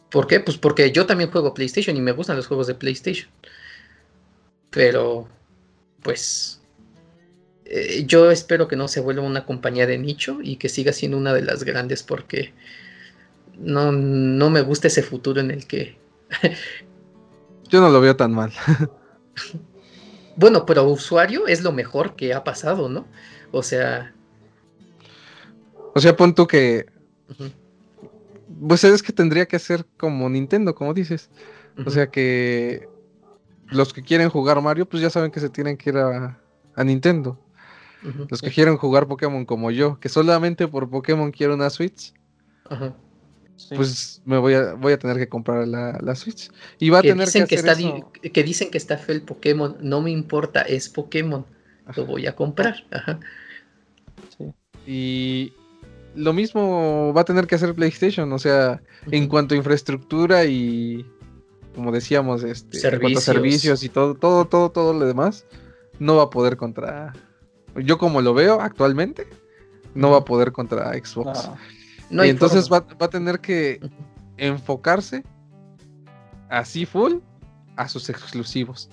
[0.09, 0.39] ¿Por qué?
[0.39, 3.29] Pues porque yo también juego PlayStation y me gustan los juegos de PlayStation.
[4.69, 5.27] Pero,
[6.01, 6.61] pues,
[7.65, 11.17] eh, yo espero que no se vuelva una compañía de nicho y que siga siendo
[11.17, 12.53] una de las grandes porque
[13.57, 15.97] no, no me gusta ese futuro en el que...
[17.67, 18.53] yo no lo veo tan mal.
[20.38, 23.05] bueno, pero usuario es lo mejor que ha pasado, ¿no?
[23.51, 24.13] O sea...
[25.95, 26.85] O sea, pon tú que...
[28.67, 31.29] Pues es que tendría que ser como Nintendo, como dices.
[31.85, 32.88] O sea que
[33.69, 36.39] los que quieren jugar Mario, pues ya saben que se tienen que ir a,
[36.83, 37.39] Nintendo.
[38.29, 42.13] Los que quieren jugar Pokémon como yo, que solamente por Pokémon quiero una Switch,
[43.76, 46.49] pues me voy a, voy a tener que comprar la, Switch.
[46.80, 50.12] Y va a tener que, está que dicen que está feo el Pokémon, no me
[50.12, 51.45] importa, es Pokémon,
[51.95, 52.84] lo voy a comprar.
[54.86, 55.53] Y,
[56.16, 58.82] lo mismo va a tener que hacer PlayStation, o sea,
[59.12, 61.05] en cuanto a infraestructura y
[61.76, 62.93] como decíamos, este, servicios.
[62.93, 65.45] en cuanto a servicios y todo, todo, todo, todo lo demás,
[65.99, 67.14] no va a poder contra.
[67.76, 69.28] Yo como lo veo actualmente,
[69.93, 71.45] no va a poder contra Xbox.
[71.45, 71.58] No.
[72.10, 73.80] Y entonces va, a tener que
[74.38, 75.24] enfocarse
[76.49, 77.18] así full
[77.76, 78.89] a sus exclusivos.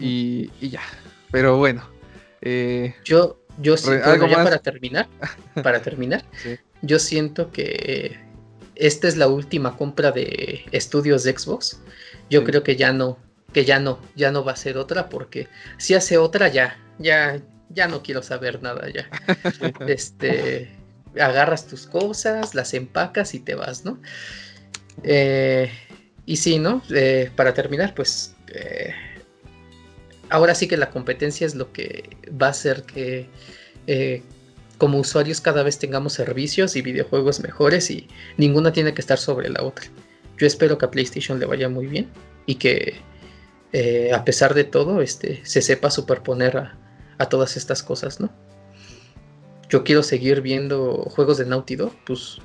[0.00, 0.82] y, ya.
[1.30, 1.82] Pero bueno.
[2.40, 5.08] Eh, yo, yo siento, ya para terminar,
[5.62, 6.24] para terminar,
[6.82, 8.18] yo siento que
[8.74, 11.80] esta es la última compra de estudios de Xbox.
[12.30, 13.18] Yo creo que ya no,
[13.52, 17.40] que ya no, ya no va a ser otra porque si hace otra ya, ya,
[17.68, 19.08] ya no quiero saber nada ya.
[19.86, 20.81] este,
[21.20, 24.00] agarras tus cosas, las empacas y te vas, ¿no?
[25.02, 25.70] Eh,
[26.26, 26.82] y sí, ¿no?
[26.90, 28.94] Eh, para terminar, pues eh,
[30.28, 33.28] ahora sí que la competencia es lo que va a hacer que
[33.86, 34.22] eh,
[34.78, 39.48] como usuarios cada vez tengamos servicios y videojuegos mejores y ninguna tiene que estar sobre
[39.48, 39.86] la otra.
[40.38, 42.08] Yo espero que a PlayStation le vaya muy bien
[42.46, 43.00] y que
[44.12, 46.56] a pesar de todo este, se sepa superponer
[47.18, 48.30] a, todas estas cosas, ¿no?
[49.72, 52.36] Yo quiero seguir viendo juegos de Naughty Dog, pues,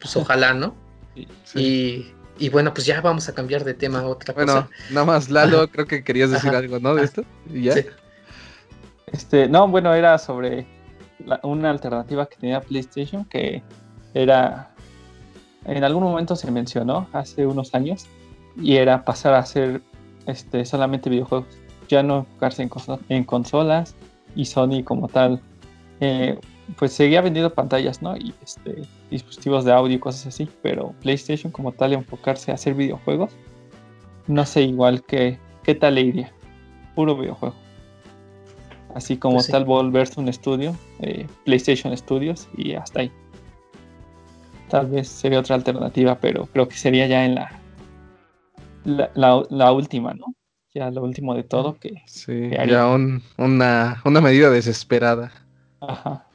[0.00, 0.74] pues ojalá, ¿no?
[1.54, 2.06] Y
[2.42, 4.44] y bueno, pues ya vamos a cambiar de tema a otra cosa.
[4.44, 6.96] Bueno, nada más, Lalo, creo que querías decir algo, ¿no?
[6.96, 7.22] De esto.
[7.52, 7.74] ya?
[9.06, 10.66] Este, no, bueno, era sobre
[11.44, 13.62] una alternativa que tenía PlayStation que
[14.12, 14.74] era.
[15.66, 18.06] En algún momento se mencionó hace unos años
[18.60, 19.80] y era pasar a hacer
[20.26, 21.46] este, solamente videojuegos,
[21.88, 22.70] ya no enfocarse en,
[23.08, 23.94] en consolas
[24.34, 25.40] y Sony como tal.
[26.00, 26.38] Eh,
[26.76, 28.16] pues seguía vendiendo pantallas, ¿no?
[28.16, 32.74] Y este, dispositivos de audio y cosas así, pero PlayStation como tal enfocarse a hacer
[32.74, 33.32] videojuegos,
[34.26, 36.32] no sé igual que qué tal le iría.
[36.94, 37.54] Puro videojuego.
[38.94, 43.12] Así como pues tal volverse un estudio, eh, PlayStation Studios y hasta ahí.
[44.68, 47.62] Tal vez sería otra alternativa, pero creo que sería ya en la
[48.84, 50.34] la, última, ¿no?
[50.74, 52.02] Ya lo último de todo que...
[52.06, 55.32] Sí, ya una, una medida desesperada.
[55.80, 56.26] Ajá.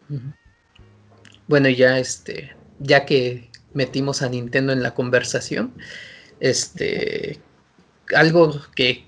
[1.48, 5.74] Bueno, ya este, ya que metimos a Nintendo en la conversación,
[6.40, 7.40] este,
[8.16, 9.06] algo que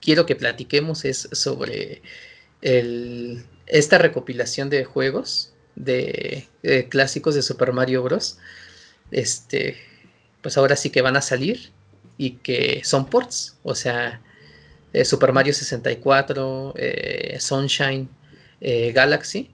[0.00, 2.02] quiero que platiquemos es sobre
[2.60, 6.48] el, esta recopilación de juegos de,
[6.90, 8.38] clásicos de Super Mario Bros.
[9.10, 9.76] Este,
[10.40, 11.70] pues ahora sí que van a salir
[12.18, 14.20] y que son ports, o sea,
[14.92, 18.08] eh, Super Mario 64, eh, Sunshine,
[18.60, 19.50] eh, Galaxy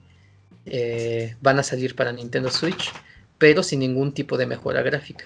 [1.41, 2.91] van a salir para Nintendo Switch,
[3.39, 5.25] pero sin ningún tipo de mejora gráfica.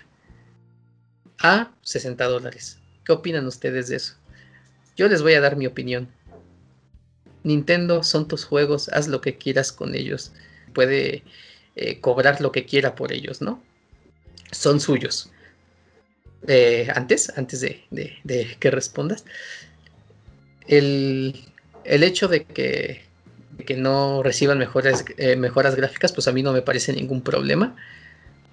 [1.39, 2.77] A 60 dólares.
[3.03, 4.15] ¿Qué opinan ustedes de eso?
[4.95, 6.07] Yo les voy a dar mi opinión.
[7.43, 10.31] Nintendo son tus juegos, haz lo que quieras con ellos.
[10.73, 11.23] Puede
[11.99, 13.61] cobrar lo que quiera por ellos, ¿no?
[14.51, 15.29] Son suyos.
[16.95, 19.25] Antes, antes de, de, que respondas,
[20.67, 21.45] el,
[21.83, 23.03] el hecho de que,
[23.65, 27.75] que no reciban eh, mejoras gráficas, pues a mí no me parece ningún problema.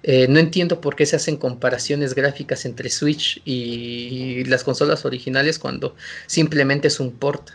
[0.03, 5.59] Eh, no entiendo por qué se hacen comparaciones gráficas entre Switch y las consolas originales
[5.59, 5.95] cuando
[6.25, 7.51] simplemente es un port.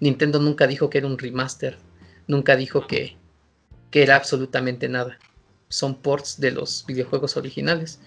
[0.00, 1.76] Nintendo nunca dijo que era un remaster,
[2.28, 3.16] nunca dijo que,
[3.90, 5.18] que era absolutamente nada.
[5.68, 7.98] Son ports de los videojuegos originales.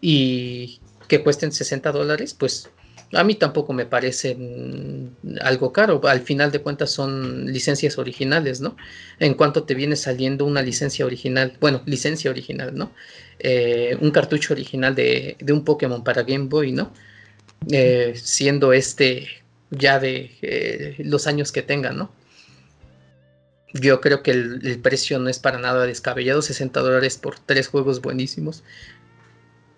[0.00, 2.70] Y que cuesten 60 dólares, pues
[3.12, 4.36] a mí tampoco me parece
[5.40, 6.00] algo caro.
[6.06, 8.76] Al final de cuentas son licencias originales, ¿no?
[9.18, 12.92] En cuanto te viene saliendo una licencia original, bueno, licencia original, ¿no?
[13.40, 16.92] Eh, un cartucho original de, un Pokémon para Game Boy, ¿no?
[17.70, 19.28] Eh, siendo este
[19.70, 22.12] ya de eh, los años que tenga, ¿no?
[23.72, 27.68] Yo creo que el, el, precio no es para nada descabellado, 60 dólares por tres
[27.68, 28.64] juegos buenísimos.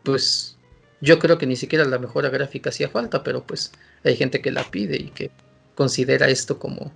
[0.02, 0.56] Pues
[1.02, 3.72] yo creo que ni siquiera la mejora gráfica hacía falta, pero pues
[4.04, 5.32] hay gente que la pide y que
[5.74, 6.92] considera esto como,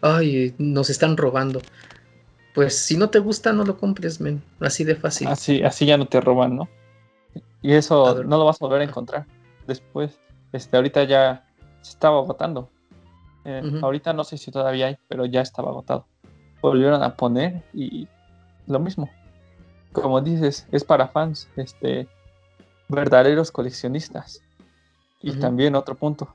[0.00, 1.60] ay, nos están robando.
[2.54, 4.40] Pues si no te gusta, no lo compres, men.
[4.60, 5.26] Así de fácil.
[5.26, 6.68] Así, así ya no te roban, ¿no?
[7.60, 9.26] Y eso no lo vas a volver a encontrar.
[9.66, 10.20] Después,
[10.52, 11.44] este, ahorita ya
[11.82, 12.70] se estaba agotando.
[13.44, 16.06] Eh, ahorita no sé si todavía hay, pero ya estaba agotado.
[16.62, 18.06] Volvieron a poner y
[18.68, 19.10] lo mismo.
[19.92, 21.48] Como dices, es para fans.
[21.56, 22.06] Este,
[22.88, 24.42] verdaderos coleccionistas.
[25.20, 26.34] Y también otro punto,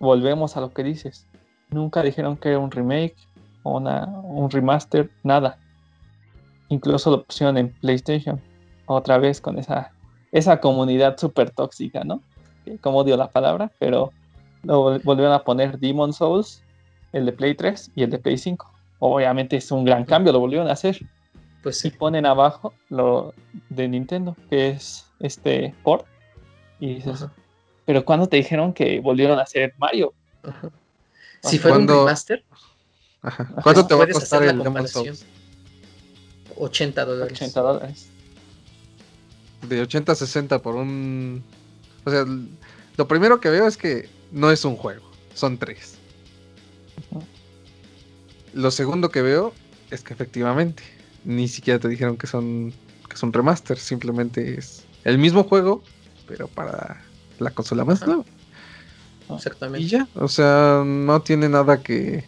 [0.00, 1.26] volvemos a lo que dices,
[1.70, 3.16] nunca dijeron que era un remake
[3.62, 5.58] o una, un remaster, nada.
[6.68, 8.40] Incluso lo pusieron en PlayStation,
[8.86, 9.92] otra vez con esa,
[10.32, 12.20] esa comunidad súper tóxica, ¿no?
[12.80, 14.12] Como odio la palabra, pero
[14.62, 16.62] lo volvieron a poner Demon Souls,
[17.12, 18.70] el de Play 3 y el de Play 5.
[18.98, 20.98] Obviamente es un gran cambio, lo volvieron a hacer.
[21.62, 23.32] Pues Y ponen abajo lo
[23.70, 26.06] de Nintendo, que es este port.
[26.80, 27.26] Y dices,
[27.84, 30.12] pero cuando te dijeron que volvieron a hacer Mario?
[31.42, 32.42] Si fuera un remaster,
[33.62, 35.24] ¿cuánto te va a costar el Demon Souls?
[36.56, 37.32] 80 dólares.
[37.32, 38.08] 80 dólares.
[39.68, 41.42] De 80 a 60 por un.
[42.04, 42.24] O sea,
[42.96, 45.96] lo primero que veo es que no es un juego, son tres.
[48.52, 49.52] Lo segundo que veo
[49.90, 50.82] es que efectivamente
[51.24, 52.72] ni siquiera te dijeron que son
[53.08, 55.82] que son remaster, simplemente es el mismo juego,
[56.26, 57.02] pero para
[57.38, 58.24] la consola más nueva.
[59.34, 59.84] Exactamente.
[59.84, 62.24] Y ya, o sea, no tiene nada que.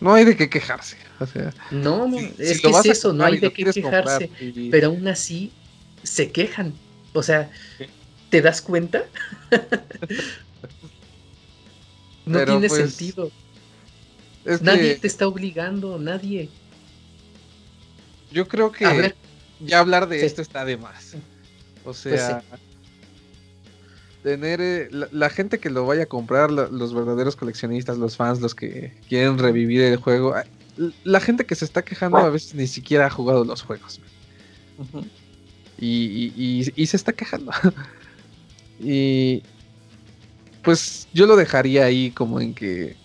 [0.00, 0.96] No hay de qué quejarse.
[1.18, 4.30] O sea, no, no es que es eso, no hay de qué quejarse.
[4.70, 5.52] Pero aún así
[6.02, 6.72] se quejan.
[7.12, 7.50] O sea,
[8.30, 9.04] ¿te das cuenta?
[12.24, 13.30] no tiene pues, sentido.
[14.62, 16.48] nadie te está obligando, nadie.
[18.32, 19.14] Yo creo que
[19.58, 21.16] ya hablar de esto está de más.
[21.80, 22.42] O pues sea,
[24.22, 28.54] tener eh, la, gente que lo vaya a comprar, los verdaderos coleccionistas, los fans, los
[28.54, 30.34] que quieren revivir el juego,
[31.04, 34.00] la gente que se está quejando a veces ni siquiera ha jugado los juegos.
[35.78, 36.32] y,
[36.76, 37.52] y, se está quejando.
[38.80, 39.42] y
[40.62, 42.96] pues yo lo dejaría ahí como en que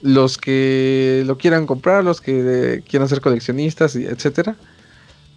[0.00, 4.56] los que lo quieran comprar, los que quieran ser coleccionistas, etcétera,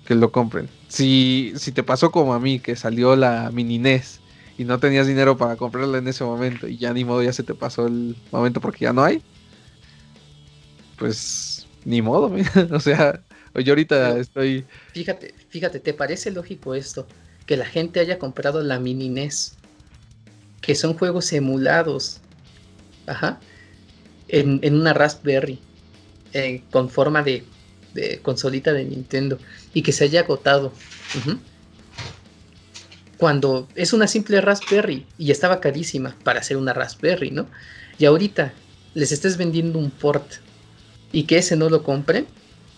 [0.05, 0.69] que lo compren.
[0.87, 4.19] Si, si te pasó como a mí, que salió la mini NES
[4.57, 7.43] y no tenías dinero para comprarla en ese momento y ya ni modo, ya se
[7.43, 9.21] te pasó el momento porque ya no hay,
[10.97, 12.33] pues ni modo,
[12.71, 13.21] o sea,
[13.55, 14.65] yo ahorita estoy...
[14.93, 17.07] Fíjate, fíjate, ¿te parece lógico esto?
[17.45, 19.55] Que la gente haya comprado la mini NES,
[20.61, 22.21] que son juegos emulados,
[23.07, 23.39] ajá,
[24.27, 25.59] en, en una Raspberry,
[26.33, 27.43] eh, con forma de
[27.93, 29.37] de consolita de Nintendo
[29.73, 30.73] y que se haya agotado.
[33.17, 37.47] Cuando es una simple Raspberry y estaba carísima para hacer una Raspberry, ¿no?
[37.97, 38.53] Y ahorita
[38.95, 40.25] les estés vendiendo un port
[41.11, 42.27] y que ese no lo compren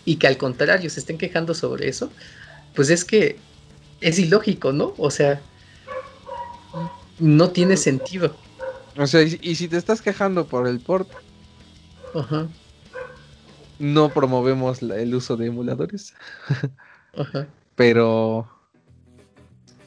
[0.04, 2.12] y que al contrario se estén quejando sobre eso,
[2.74, 3.36] pues es que
[4.00, 4.94] es ilógico, ¿no?
[4.98, 5.40] O sea,
[7.18, 8.36] no tiene sentido.
[8.96, 11.08] O sea, y, si te estás quejando por el port,
[12.14, 12.46] Ajá
[13.78, 16.14] no promovemos el uso de emuladores.
[17.74, 18.48] Pero.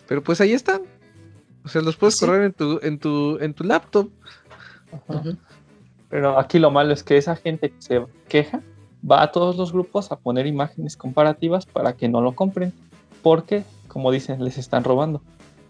[0.07, 0.81] Pero pues ahí están.
[1.63, 4.09] O sea, los puedes correr en tu, en tu, en tu laptop.
[6.09, 8.61] Pero aquí lo malo es que esa gente que se queja
[9.09, 12.73] va a todos los grupos a poner imágenes comparativas para que no lo compren.
[13.21, 15.21] Porque, como dicen, les están robando.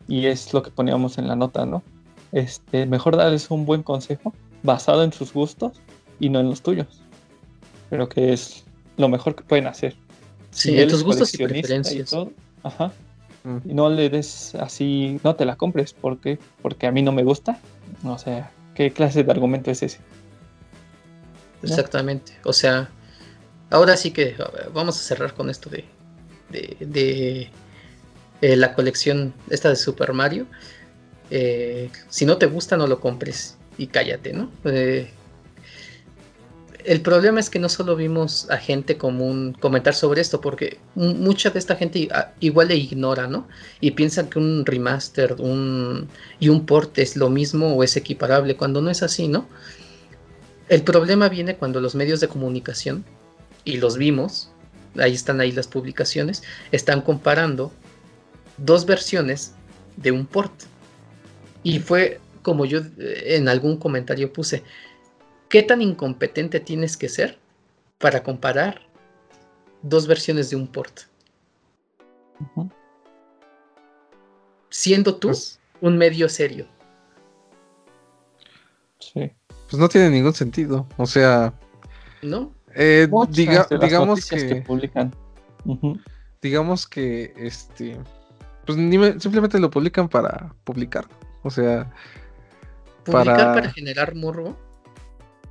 [0.08, 1.84] Y es lo que poníamos en la nota, ¿no?
[2.32, 5.82] Este, mejor darles un buen consejo basado en sus gustos
[6.20, 7.02] y no en los tuyos.
[7.90, 8.64] Creo que es
[8.98, 9.96] lo mejor que pueden hacer.
[10.52, 12.16] Sí, en tus gustos y preferencias.
[12.64, 12.92] ajá.
[13.66, 17.24] Y no le des así, no te la compres, porque Porque a mí no me
[17.24, 17.60] gusta.
[18.04, 20.00] O sea, ¿qué clase de argumento es ese?
[21.62, 22.34] exactamente.
[22.46, 22.90] O sea,
[23.70, 24.36] ahora sí que
[24.74, 25.84] vamos a cerrar con esto de,
[26.50, 27.50] de,
[28.42, 30.46] eh, la colección esta de Super Mario.
[31.32, 34.52] Eh, si no te gusta, no lo compres y cállate, ¿no?
[34.66, 35.12] Eh,
[36.86, 41.50] el problema es que no solo vimos a gente común comentar sobre esto, porque mucha
[41.50, 42.10] de esta gente
[42.40, 43.48] igual le ignora, ¿no?
[43.82, 46.08] Y piensan que un remaster un,
[46.40, 49.48] y un port es lo mismo o es equiparable, cuando no es así, ¿no?
[50.70, 53.04] El problema viene cuando los medios de comunicación,
[53.66, 54.50] y los vimos,
[54.98, 57.72] ahí están ahí las publicaciones, están comparando
[58.58, 59.54] dos versiones
[59.98, 60.54] de un port.
[61.64, 64.64] Y fue como yo eh, en algún comentario puse,
[65.50, 67.38] ¿qué tan incompetente tienes que ser
[67.98, 68.82] para comparar
[69.82, 71.02] dos versiones de un port?
[74.70, 76.68] Siendo tú pues un medio serio.
[79.00, 79.32] Sí.
[79.48, 80.88] Pues no tiene ningún sentido.
[80.98, 81.54] O sea.
[82.22, 82.54] ¿No?
[82.76, 83.08] Eh,
[83.82, 84.64] digamos que.
[84.66, 85.14] publican.
[86.42, 88.00] Digamos que este.
[88.66, 88.78] Pues
[89.22, 91.08] simplemente lo publican para publicar.
[91.44, 91.92] O sea.
[93.04, 94.69] Publicar para, para generar morro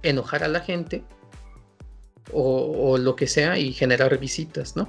[0.02, 1.04] enojar a la gente
[2.32, 4.88] o, lo que sea y generar visitas, ¿no?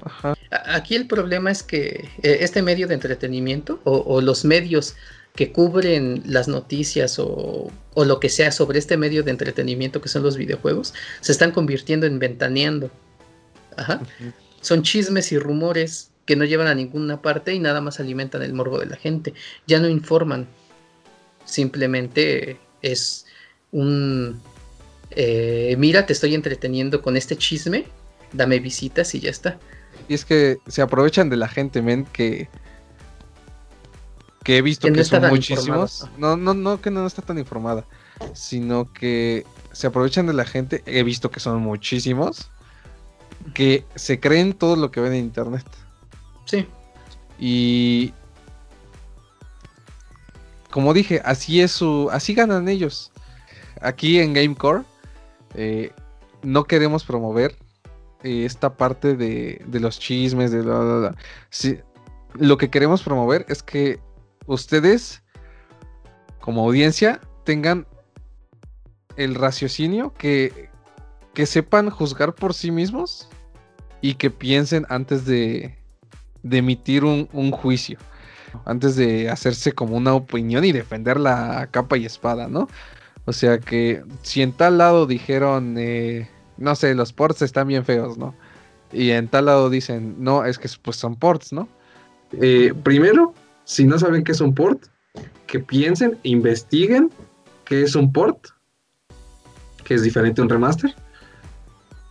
[0.65, 4.95] Aquí el problema es que eh, este medio de entretenimiento o, los medios
[5.35, 10.23] que cubren las noticias o, lo que sea sobre este medio de entretenimiento que son
[10.23, 12.89] los videojuegos se están convirtiendo en ventaneando.
[14.61, 18.53] Son chismes y rumores que no llevan a ninguna parte y nada más alimentan el
[18.53, 19.33] morbo de la gente.
[19.67, 20.47] Ya no informan.
[21.45, 23.25] Simplemente es
[23.71, 24.41] un
[25.11, 27.85] eh, mira, te estoy entreteniendo con este chisme,
[28.33, 29.59] dame visitas y ya está.
[30.07, 32.49] Y es que se aprovechan de la gente, men, que
[34.43, 36.07] que he visto que, son muchísimos.
[36.17, 37.85] No, no, no, que no está tan informada,
[38.33, 42.49] sino que se aprovechan de la gente, he visto que son muchísimos,
[43.53, 45.65] que se creen todo lo que ven en internet.
[46.45, 46.65] Sí.
[47.37, 48.13] Y
[50.71, 53.11] como dije, así es su, así ganan ellos.
[53.81, 54.83] Aquí en Gamecore
[55.55, 55.91] eh,
[56.43, 57.55] no queremos promover
[58.23, 60.63] eh, esta parte de, los chismes, de
[62.33, 63.99] lo que queremos promover es que
[64.45, 65.23] ustedes,
[66.39, 67.87] como audiencia, tengan
[69.15, 70.69] el raciocinio que,
[71.33, 73.29] que sepan juzgar por sí mismos
[74.01, 75.79] y que piensen antes de,
[76.43, 77.97] de emitir un, juicio,
[78.65, 82.67] antes de hacerse como una opinión y defender la capa y espada, ¿no?
[83.29, 86.27] O sea que si en tal lado dijeron, eh,
[86.57, 88.33] no sé, los ports están bien feos, ¿no?
[88.91, 91.69] Y en tal lado dicen, no, es que pues son ports, ¿no?
[92.31, 94.87] Eh, primero, si no saben qué es un port,
[95.45, 97.11] que piensen, investiguen
[97.65, 98.47] qué es un port,
[99.83, 100.95] que es diferente a un remaster.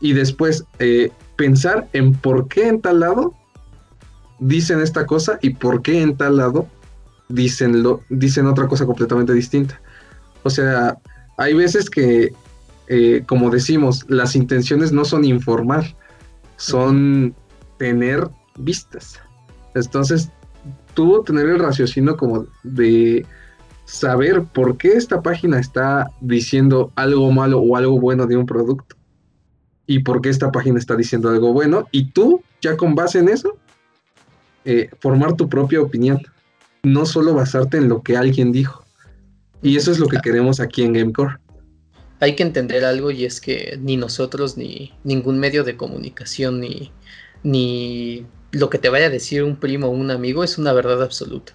[0.01, 3.35] Y después eh, pensar en por qué en tal lado
[4.39, 6.69] dicen esta cosa y por qué en tal lado
[7.29, 9.81] dicen, lo, dicen otra cosa completamente distinta.
[10.43, 10.99] O sea,
[11.37, 12.33] hay veces que,
[12.89, 15.97] eh, como decimos, las intenciones no son informar,
[16.57, 17.35] son
[17.79, 19.21] tener vistas.
[19.75, 20.31] Entonces,
[20.95, 23.25] tú tener el raciocinio como de
[23.85, 28.97] saber por qué esta página está diciendo algo malo o algo bueno de un producto
[29.87, 33.31] y por qué esta página está diciendo algo bueno y tú ya con base en
[33.31, 33.57] eso
[34.67, 36.21] eh, formar tu propia opinión
[36.83, 38.85] no solo basarte en lo que alguien dijo
[39.63, 41.37] y eso es lo que queremos aquí en Gamecore.
[42.21, 46.93] Hay que entender algo y es que ni nosotros, ni ningún medio de comunicación, ni,
[47.43, 51.03] ni lo que te vaya a decir un primo o un amigo es una verdad
[51.03, 51.55] absoluta.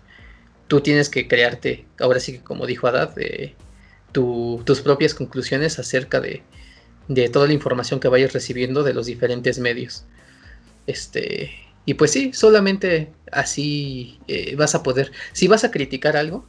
[0.67, 3.55] Tú tienes que crearte, ahora sí que como dijo Adad, de
[4.11, 6.43] tus propias conclusiones acerca de,
[7.07, 10.05] de toda la información que vayas recibiendo de los diferentes medios.
[10.87, 11.51] Este,
[11.85, 15.11] y pues sí, solamente así eh, vas a poder.
[15.33, 16.47] Si vas a criticar algo,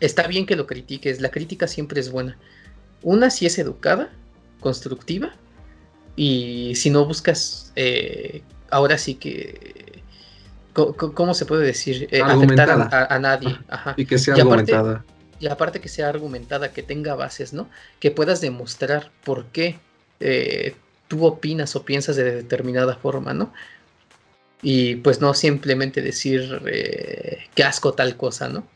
[0.00, 2.36] está bien que lo critiques, la crítica siempre es buena.
[3.02, 4.10] Una si es educada,
[4.60, 5.32] constructiva,
[6.18, 10.02] y si no buscas, eh, ahora sí que,
[10.72, 12.08] ¿cómo se puede decir?
[12.10, 13.56] Eh, afectar a, nadie.
[13.96, 15.04] Y que sea argumentada.
[15.38, 17.70] y aparte que sea argumentada, que tenga bases, ¿no?
[18.00, 19.78] Que puedas demostrar por qué
[20.18, 20.74] eh,
[21.06, 23.52] tú opinas o piensas de determinada forma, ¿no?
[24.60, 26.60] Y pues no simplemente decir
[27.54, 28.66] que asco tal cosa, ¿no?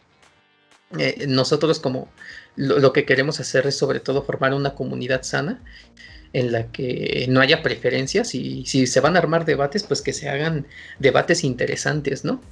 [0.99, 2.09] Eh, nosotros como
[2.57, 5.63] lo, que queremos hacer es sobre todo formar una comunidad sana
[6.33, 10.13] en la que no haya preferencias y si se van a armar debates, pues que
[10.13, 10.67] se hagan
[10.99, 12.43] debates interesantes, ¿no?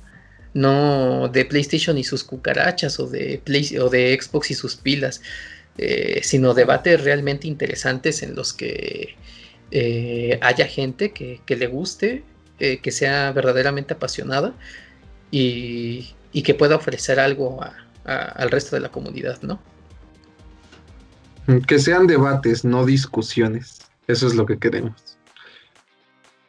[0.52, 5.22] No de PlayStation y sus cucarachas o de, Play, o de Xbox y sus pilas.
[5.78, 9.16] eh, sino debates realmente interesantes en los que
[9.70, 12.24] eh, haya gente que, le guste,
[12.58, 14.54] que sea verdaderamente apasionada
[15.30, 16.14] y,
[16.44, 17.60] que pueda ofrecer algo
[18.04, 19.60] al resto de la comunidad, ¿no?
[21.66, 23.80] Que sean debates, no discusiones.
[24.06, 25.18] Eso es lo que queremos.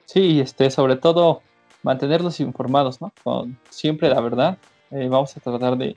[0.05, 1.41] Sí, este, sobre todo
[1.83, 3.13] mantenerlos informados, ¿no?
[3.23, 4.57] Con siempre la verdad.
[4.91, 5.95] Eh, vamos a tratar de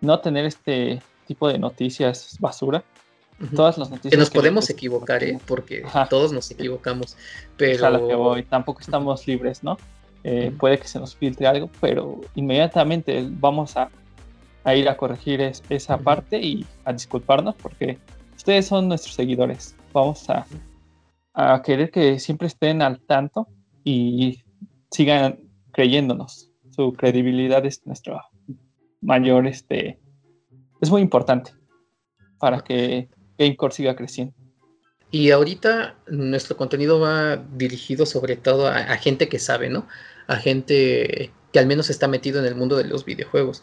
[0.00, 2.84] no tener este tipo de noticias basura.
[3.54, 4.10] Todas las noticias.
[4.10, 5.38] Que nos podemos equivocar, ¿eh?
[5.46, 7.16] Porque todos nos equivocamos.
[7.56, 8.08] Pero.
[8.08, 8.42] que voy.
[8.44, 9.76] Tampoco estamos libres, ¿no?
[10.24, 13.90] Eh, puede que se nos filtre algo, pero inmediatamente vamos a,
[14.74, 17.98] ir a corregir esa parte y a disculparnos porque
[18.36, 19.76] ustedes son nuestros seguidores.
[19.92, 20.46] Vamos a,
[21.34, 23.46] a querer que siempre estén al tanto
[23.84, 24.42] y
[24.90, 25.38] sigan
[25.72, 26.50] creyéndonos.
[26.70, 28.20] Su credibilidad es nuestro
[29.00, 29.98] mayor, este,
[30.80, 31.52] es muy importante
[32.38, 34.34] para que GameCore siga creciendo.
[35.10, 39.86] Y ahorita nuestro contenido va dirigido sobre todo a, gente que sabe, ¿no?
[40.26, 43.62] A gente que al menos está metido en el mundo de los videojuegos.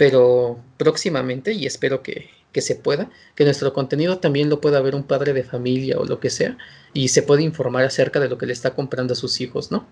[0.00, 4.94] Pero próximamente, y espero que, que se pueda, que nuestro contenido también lo pueda ver
[4.94, 6.56] un padre de familia o lo que sea,
[6.94, 9.86] y se puede informar acerca de lo que le está comprando a sus hijos, ¿no?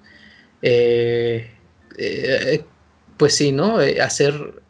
[0.63, 1.51] Eh,
[1.99, 2.65] eh,
[3.19, 3.83] pues sí, ¿no?
[3.83, 4.63] Eh, hacer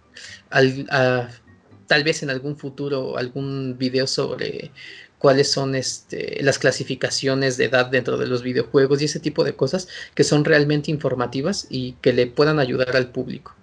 [1.86, 4.73] tal vez en algún futuro algún video sobre
[5.19, 9.55] cuáles son este, las clasificaciones de edad dentro de los videojuegos y ese tipo de
[9.55, 9.86] cosas
[10.16, 13.55] que son realmente informativas y que le puedan ayudar al público.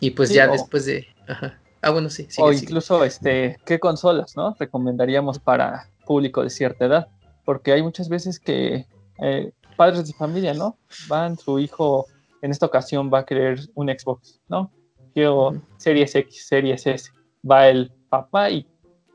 [0.00, 1.06] Y pues ya después de...
[1.80, 2.26] Ah, bueno, sí.
[2.38, 4.54] o incluso, este, ¿qué consolas, no?
[4.58, 7.08] Recomendaríamos para público de cierta edad.
[7.44, 8.86] Porque hay muchas veces que
[9.76, 10.76] padres de familia, ¿no?
[11.08, 12.06] Van, su hijo
[12.42, 14.70] en esta ocasión va a querer un Xbox, ¿no?
[15.14, 17.10] Quiero Series X, Series S.
[17.48, 18.66] Va el papá y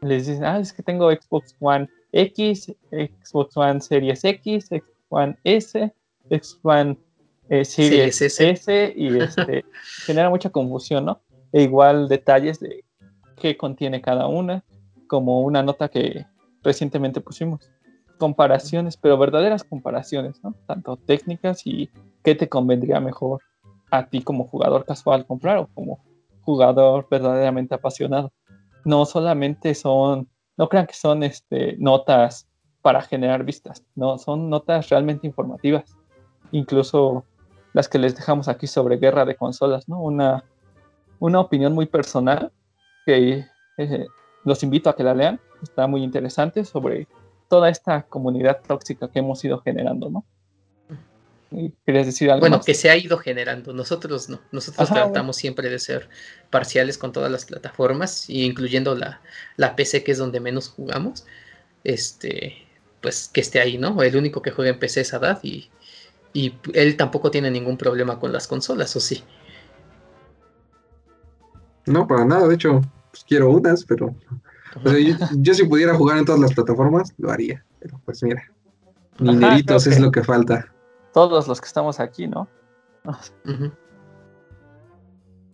[0.02, 5.38] les dice, ah, es que tengo Xbox One X, Xbox One Series X, Xbox One
[5.44, 5.94] S,
[6.30, 6.98] Xbox One
[7.50, 8.94] eh, Series, S.
[8.96, 9.66] y este,
[10.06, 11.22] genera mucha confusión, ¿no?
[11.52, 12.84] E igual detalles de
[13.40, 14.64] qué contiene cada una,
[15.08, 16.26] como una nota que
[16.64, 17.70] recientemente pusimos
[18.18, 20.56] comparaciones, pero verdaderas comparaciones, ¿no?
[20.66, 21.90] Tanto técnicas y
[22.24, 23.42] qué te convendría mejor
[23.92, 26.00] a ti como jugador casual comprar o como
[26.42, 28.32] jugador verdaderamente apasionado.
[28.86, 32.48] No solamente son, no crean que son este, notas
[32.82, 35.96] para generar vistas, no, son notas realmente informativas.
[36.52, 37.26] Incluso
[37.74, 40.00] las que les dejamos aquí sobre guerra de consolas, ¿no?
[40.00, 40.44] Una,
[41.20, 42.52] una opinión muy personal
[43.06, 43.46] que
[43.78, 44.08] eh,
[44.46, 47.08] los invito a que la lean, está muy interesante sobre
[47.50, 50.26] toda esta comunidad tóxica que hemos ido generando, ¿no?
[51.86, 52.42] ¿Querías decir algo?
[52.42, 56.10] Bueno, que se ha ido generando, nosotros no, nosotros tratamos siempre de ser
[56.50, 59.22] parciales con todas las plataformas, incluyendo la,
[59.56, 61.26] la PC que es donde menos jugamos,
[61.84, 62.56] este,
[63.02, 64.02] pues que esté ahí, ¿no?
[64.02, 65.70] El único que juega en PC es Adad y,
[66.34, 69.24] y él tampoco tiene ningún problema con las consolas, ¿o sí?
[71.86, 72.82] No, para nada, de hecho,
[73.12, 74.16] pues quiero unas, pero
[75.38, 77.64] yo, si pudiera jugar en todas las plataformas, lo haría.
[77.80, 78.52] Pero pues mira,
[79.20, 80.74] mineritos es lo que falta.
[81.14, 82.48] Todos los que estamos aquí, ¿no?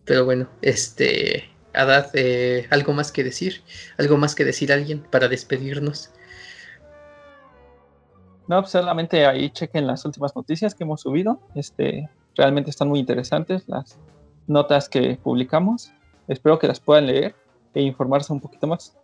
[0.05, 3.61] Pero bueno, este, Adad, eh, ¿algo más que decir?
[3.97, 6.11] ¿Algo más que decir a alguien para despedirnos?
[8.49, 11.39] No, pues solamente ahí chequen las últimas noticias que hemos subido.
[11.53, 13.99] Este, realmente están muy interesantes las
[14.47, 15.91] notas que publicamos.
[16.27, 17.35] Espero que las puedan leer
[17.75, 18.97] e informarse un poquito más.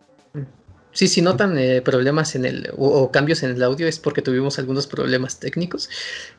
[0.90, 4.58] Sí, si notan eh, problemas en el o, cambios en el audio es porque tuvimos
[4.58, 5.90] algunos problemas técnicos,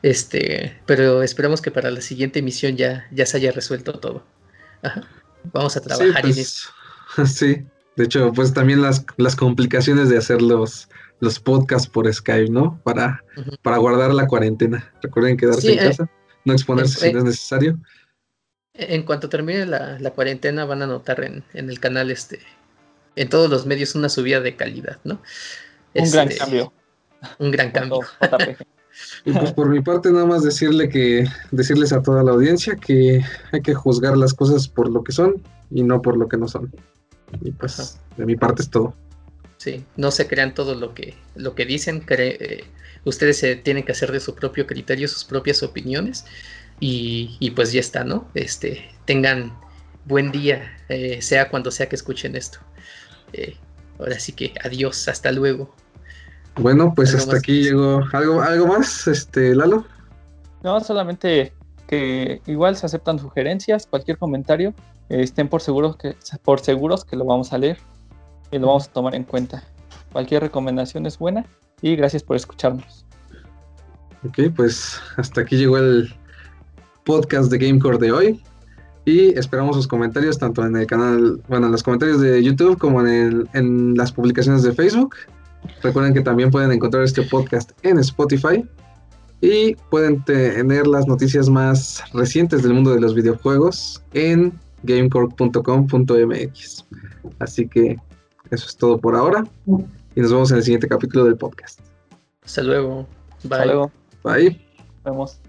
[0.02, 4.22] este, pero esperamos que para la siguiente emisión ya, ya se haya resuelto todo.
[5.54, 6.68] Vamos a trabajar en pues, eso.
[7.24, 7.64] Sí,
[7.96, 10.42] de hecho, pues también las, las complicaciones de hacer
[11.20, 12.80] los, podcasts por Skype, ¿no?
[12.84, 13.24] Para,
[13.62, 14.92] para guardar la cuarentena.
[15.02, 16.10] Recuerden quedarse en eh, casa,
[16.44, 17.78] no exponerse si no es necesario.
[18.74, 22.40] En cuanto termine la, la cuarentena van a notar en, en el canal este
[23.18, 25.20] en todos los medios una subida de calidad, ¿no?
[25.94, 26.72] Un gran este, cambio.
[27.38, 28.00] Un gran cambio.
[29.24, 33.22] Y pues por mi parte nada más decirle que decirles a toda la audiencia que
[33.52, 35.40] hay que juzgar las cosas por lo que son
[35.70, 36.72] y no por lo que no son.
[37.42, 38.94] Y pues de mi parte es todo.
[39.58, 42.64] Sí, no se crean todo lo que lo que dicen, eh,
[43.04, 46.24] ustedes se tienen que hacer de su propio criterio sus propias opiniones
[46.78, 48.28] y, y pues ya está, ¿no?
[48.34, 49.52] Este, tengan
[50.04, 52.60] buen día, eh, sea cuando sea que escuchen esto.
[53.32, 53.56] Eh,
[53.98, 55.74] ahora sí que adiós, hasta luego.
[56.54, 59.84] Bueno, pues hasta aquí llegó algo, algo más, este Lalo.
[60.62, 61.52] No, solamente
[61.88, 64.72] que igual se aceptan sugerencias, cualquier comentario,
[65.08, 67.78] estén por seguros que por seguros que lo vamos a leer.
[68.50, 69.62] Y lo vamos a tomar en cuenta.
[70.12, 71.44] Cualquier recomendación es buena
[71.82, 73.04] y gracias por escucharnos.
[74.26, 76.12] Ok, pues hasta aquí llegó el
[77.04, 78.42] podcast de Gamecore de hoy.
[79.04, 83.06] Y esperamos sus comentarios tanto en el canal, bueno, en los comentarios de YouTube como
[83.06, 85.14] en, en las publicaciones de Facebook.
[85.82, 88.68] Recuerden que también pueden encontrar este podcast en Spotify
[89.40, 94.52] y pueden tener las noticias más recientes del mundo de los videojuegos en
[94.82, 96.86] gamecore.com.mx.
[97.38, 97.96] Así que
[98.50, 101.80] eso es todo por ahora y nos vemos en el siguiente capítulo del podcast.
[102.44, 103.06] Hasta luego.
[103.44, 103.52] Bye.
[103.52, 103.92] Hasta luego.
[104.24, 104.60] Bye.
[104.78, 105.40] Nos vemos.